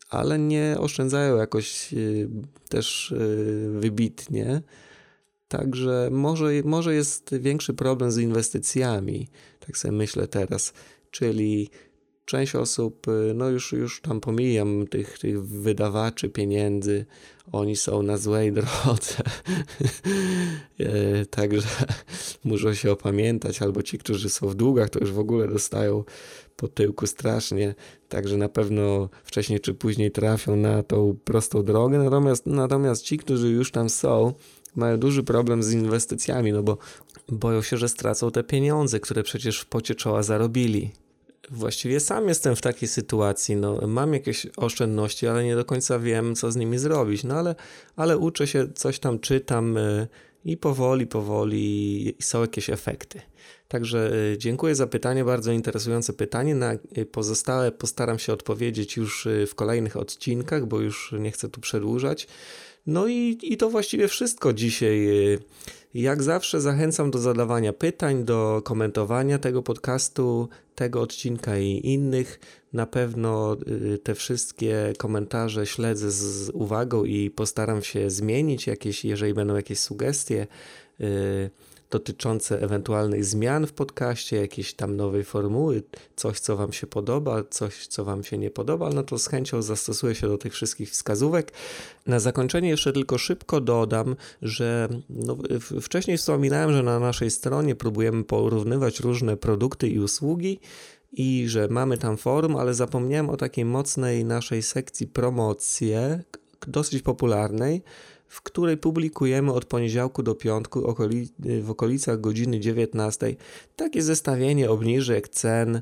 ale 0.10 0.40
nie 0.40 0.76
oszczędzają 0.80 1.38
jakoś 1.38 1.94
y, 1.94 2.30
też 2.70 3.12
y, 3.12 3.70
wybitnie. 3.80 4.62
Także 5.48 6.10
może, 6.12 6.52
może 6.64 6.94
jest 6.94 7.36
większy 7.40 7.74
problem 7.74 8.12
z 8.12 8.18
inwestycjami, 8.18 9.28
tak 9.60 9.78
sobie 9.78 9.92
myślę 9.92 10.28
teraz. 10.28 10.74
Czyli 11.12 11.70
część 12.28 12.56
osób, 12.56 13.08
y, 13.08 13.34
no 13.36 13.50
już, 13.50 13.72
już 13.72 14.02
tam 14.02 14.20
pomijam 14.20 14.88
tych, 14.88 15.20
tych 15.20 15.46
wydawaczy 15.46 16.30
pieniędzy, 16.30 17.06
oni 17.52 17.76
są 17.76 18.02
na 18.02 18.18
złej 18.18 18.52
drodze. 18.52 19.16
E, 20.80 21.26
także 21.26 21.68
muszą 22.44 22.74
się 22.74 22.92
opamiętać, 22.92 23.62
albo 23.62 23.84
ci, 23.84 23.98
którzy 23.98 24.30
są 24.30 24.48
w 24.48 24.56
długach, 24.56 24.90
to 24.90 25.00
już 25.00 25.12
w 25.12 25.20
ogóle 25.20 25.48
dostają 25.48 26.04
po 26.56 26.68
tyłku 26.68 27.08
strasznie, 27.08 27.76
także 28.10 28.38
na 28.38 28.50
pewno 28.50 29.10
wcześniej 29.24 29.60
czy 29.60 29.74
później 29.74 30.12
trafią 30.12 30.56
na 30.56 30.84
tą 30.84 31.18
prostą 31.24 31.64
drogę. 31.64 31.98
Natomiast, 31.98 32.46
natomiast 32.46 33.04
ci, 33.04 33.18
którzy 33.18 33.50
już 33.50 33.72
tam 33.72 33.90
są, 33.90 34.34
mają 34.76 34.98
duży 34.98 35.24
problem 35.24 35.64
z 35.64 35.72
inwestycjami, 35.72 36.52
no 36.52 36.64
bo 36.64 36.78
boją 37.30 37.62
się, 37.62 37.78
że 37.78 37.90
stracą 37.90 38.32
te 38.32 38.44
pieniądze, 38.44 39.00
które 39.00 39.24
przecież 39.24 39.60
w 39.60 39.66
pocie 39.66 39.96
czoła 39.96 40.24
zarobili. 40.24 40.92
Właściwie 41.52 42.00
sam 42.00 42.28
jestem 42.28 42.56
w 42.56 42.62
takiej 42.62 42.90
sytuacji. 42.90 43.56
No, 43.56 43.88
mam 43.88 44.14
jakieś 44.14 44.48
oszczędności, 44.58 45.28
ale 45.28 45.44
nie 45.44 45.56
do 45.56 45.66
końca 45.66 46.00
wiem, 46.00 46.36
co 46.36 46.52
z 46.52 46.56
nimi 46.56 46.78
zrobić. 46.78 47.24
No 47.24 47.36
ale, 47.36 47.56
ale 47.96 48.18
uczę 48.18 48.48
się, 48.48 48.68
coś 48.74 49.00
tam 49.00 49.20
czytam 49.20 49.78
y, 49.78 50.08
i 50.46 50.58
powoli, 50.58 51.08
powoli 51.08 52.16
są 52.20 52.42
jakieś 52.42 52.70
efekty. 52.70 53.22
Także 53.68 54.12
y, 54.34 54.38
dziękuję 54.38 54.76
za 54.76 54.88
pytanie, 54.88 55.26
bardzo 55.26 55.52
interesujące 55.52 56.14
pytanie. 56.14 56.56
Na 56.56 56.74
y, 56.74 57.06
pozostałe 57.06 57.72
postaram 57.72 58.20
się 58.20 58.34
odpowiedzieć 58.34 58.98
już 58.98 59.28
w 59.48 59.56
kolejnych 59.56 59.98
odcinkach, 59.98 60.66
bo 60.66 60.80
już 60.80 61.16
nie 61.20 61.32
chcę 61.32 61.50
tu 61.50 61.62
przedłużać. 61.62 62.28
No 62.86 63.08
i, 63.08 63.38
i 63.42 63.58
to 63.58 63.70
właściwie 63.70 64.08
wszystko 64.08 64.54
dzisiaj. 64.54 65.08
Jak 65.98 66.24
zawsze 66.24 66.62
zachęcam 66.62 67.12
do 67.12 67.20
zadawania 67.20 67.74
pytań, 67.74 68.24
do 68.24 68.62
komentowania 68.66 69.40
tego 69.40 69.64
podcastu, 69.64 70.50
tego 70.76 71.02
odcinka 71.02 71.58
i 71.58 71.82
innych. 71.84 72.40
Na 72.74 72.86
pewno 72.86 73.58
y, 73.94 73.98
te 73.98 74.16
wszystkie 74.16 74.94
komentarze 74.98 75.66
śledzę 75.66 76.12
z 76.12 76.50
uwagą 76.50 77.04
i 77.04 77.30
postaram 77.30 77.82
się 77.82 78.10
zmienić 78.10 78.68
jakieś, 78.68 79.06
jeżeli 79.06 79.34
będą 79.34 79.56
jakieś 79.56 79.80
sugestie. 79.80 80.48
Dotyczące 81.90 82.62
ewentualnych 82.62 83.26
zmian 83.26 83.68
w 83.68 83.74
podcaście, 83.74 84.38
jakiejś 84.38 84.74
tam 84.74 84.96
nowej 84.96 85.24
formuły, 85.24 85.84
coś, 86.16 86.40
co 86.40 86.58
Wam 86.58 86.74
się 86.74 86.88
podoba, 86.88 87.44
coś, 87.50 87.88
co 87.88 88.06
Wam 88.06 88.24
się 88.24 88.38
nie 88.38 88.52
podoba, 88.52 88.90
no 88.90 89.04
to 89.04 89.18
z 89.18 89.28
chęcią 89.28 89.62
zastosuję 89.62 90.16
się 90.16 90.28
do 90.28 90.38
tych 90.38 90.54
wszystkich 90.54 90.92
wskazówek. 90.92 91.52
Na 92.06 92.20
zakończenie 92.20 92.70
jeszcze 92.70 92.94
tylko 92.94 93.18
szybko 93.18 93.62
dodam, 93.62 94.16
że 94.42 94.90
no, 95.10 95.38
wcześniej 95.82 96.18
wspominałem, 96.18 96.74
że 96.74 96.84
na 96.84 97.00
naszej 97.00 97.32
stronie 97.32 97.76
próbujemy 97.76 98.24
porównywać 98.24 99.00
różne 99.00 99.38
produkty 99.38 99.90
i 99.90 100.00
usługi 100.00 100.60
i 101.12 101.46
że 101.48 101.68
mamy 101.68 101.98
tam 101.98 102.18
forum, 102.18 102.56
ale 102.56 102.74
zapomniałem 102.74 103.30
o 103.30 103.38
takiej 103.38 103.66
mocnej 103.66 104.26
naszej 104.26 104.64
sekcji 104.64 105.08
promocje, 105.08 106.24
dosyć 106.68 107.02
popularnej, 107.02 107.82
w 108.28 108.42
której 108.42 108.78
publikujemy 108.78 109.54
od 109.54 109.66
poniedziałku 109.66 110.24
do 110.24 110.36
piątku 110.36 110.96
w 111.40 111.72
okolicach 111.72 112.22
godziny 112.22 112.60
19 112.60 113.36
takie 113.76 114.02
zestawienie 114.02 114.70
obniżek 114.70 115.30
cen 115.30 115.76
y, 115.76 115.82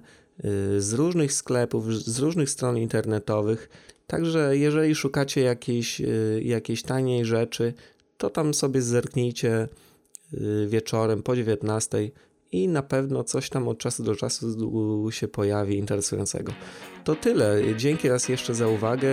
z 0.82 0.94
różnych 0.94 1.34
sklepów, 1.34 1.96
z 1.96 2.20
różnych 2.20 2.50
stron 2.50 2.78
internetowych. 2.78 3.70
Także 4.08 4.58
jeżeli 4.58 4.96
szukacie 4.96 5.42
jakiejś, 5.42 6.02
y, 6.02 6.42
jakiejś 6.44 6.84
taniej 6.84 7.26
rzeczy, 7.26 7.74
to 8.18 8.30
tam 8.30 8.54
sobie 8.54 8.82
zerknijcie 8.82 9.68
y, 10.34 10.68
wieczorem 10.68 11.24
po 11.24 11.36
19 11.36 12.12
i 12.56 12.68
na 12.68 12.84
pewno 12.84 13.24
coś 13.24 13.50
tam 13.50 13.68
od 13.68 13.78
czasu 13.78 14.04
do 14.04 14.16
czasu 14.16 15.12
się 15.12 15.28
pojawi 15.28 15.78
interesującego. 15.78 16.52
To 17.04 17.16
tyle. 17.16 17.62
Dzięki 17.78 18.10
raz 18.10 18.30
jeszcze 18.30 18.56
za 18.56 18.68
uwagę. 18.68 19.08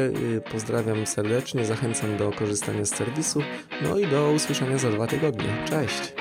Pozdrawiam 0.52 1.06
serdecznie, 1.06 1.64
zachęcam 1.64 2.16
do 2.16 2.30
korzystania 2.30 2.84
z 2.84 2.94
serwisu. 2.94 3.40
No 3.82 3.98
i 3.98 4.06
do 4.06 4.32
usłyszenia 4.32 4.78
za 4.78 4.90
dwa 4.90 5.06
tygodnie. 5.06 5.64
Cześć! 5.68 6.12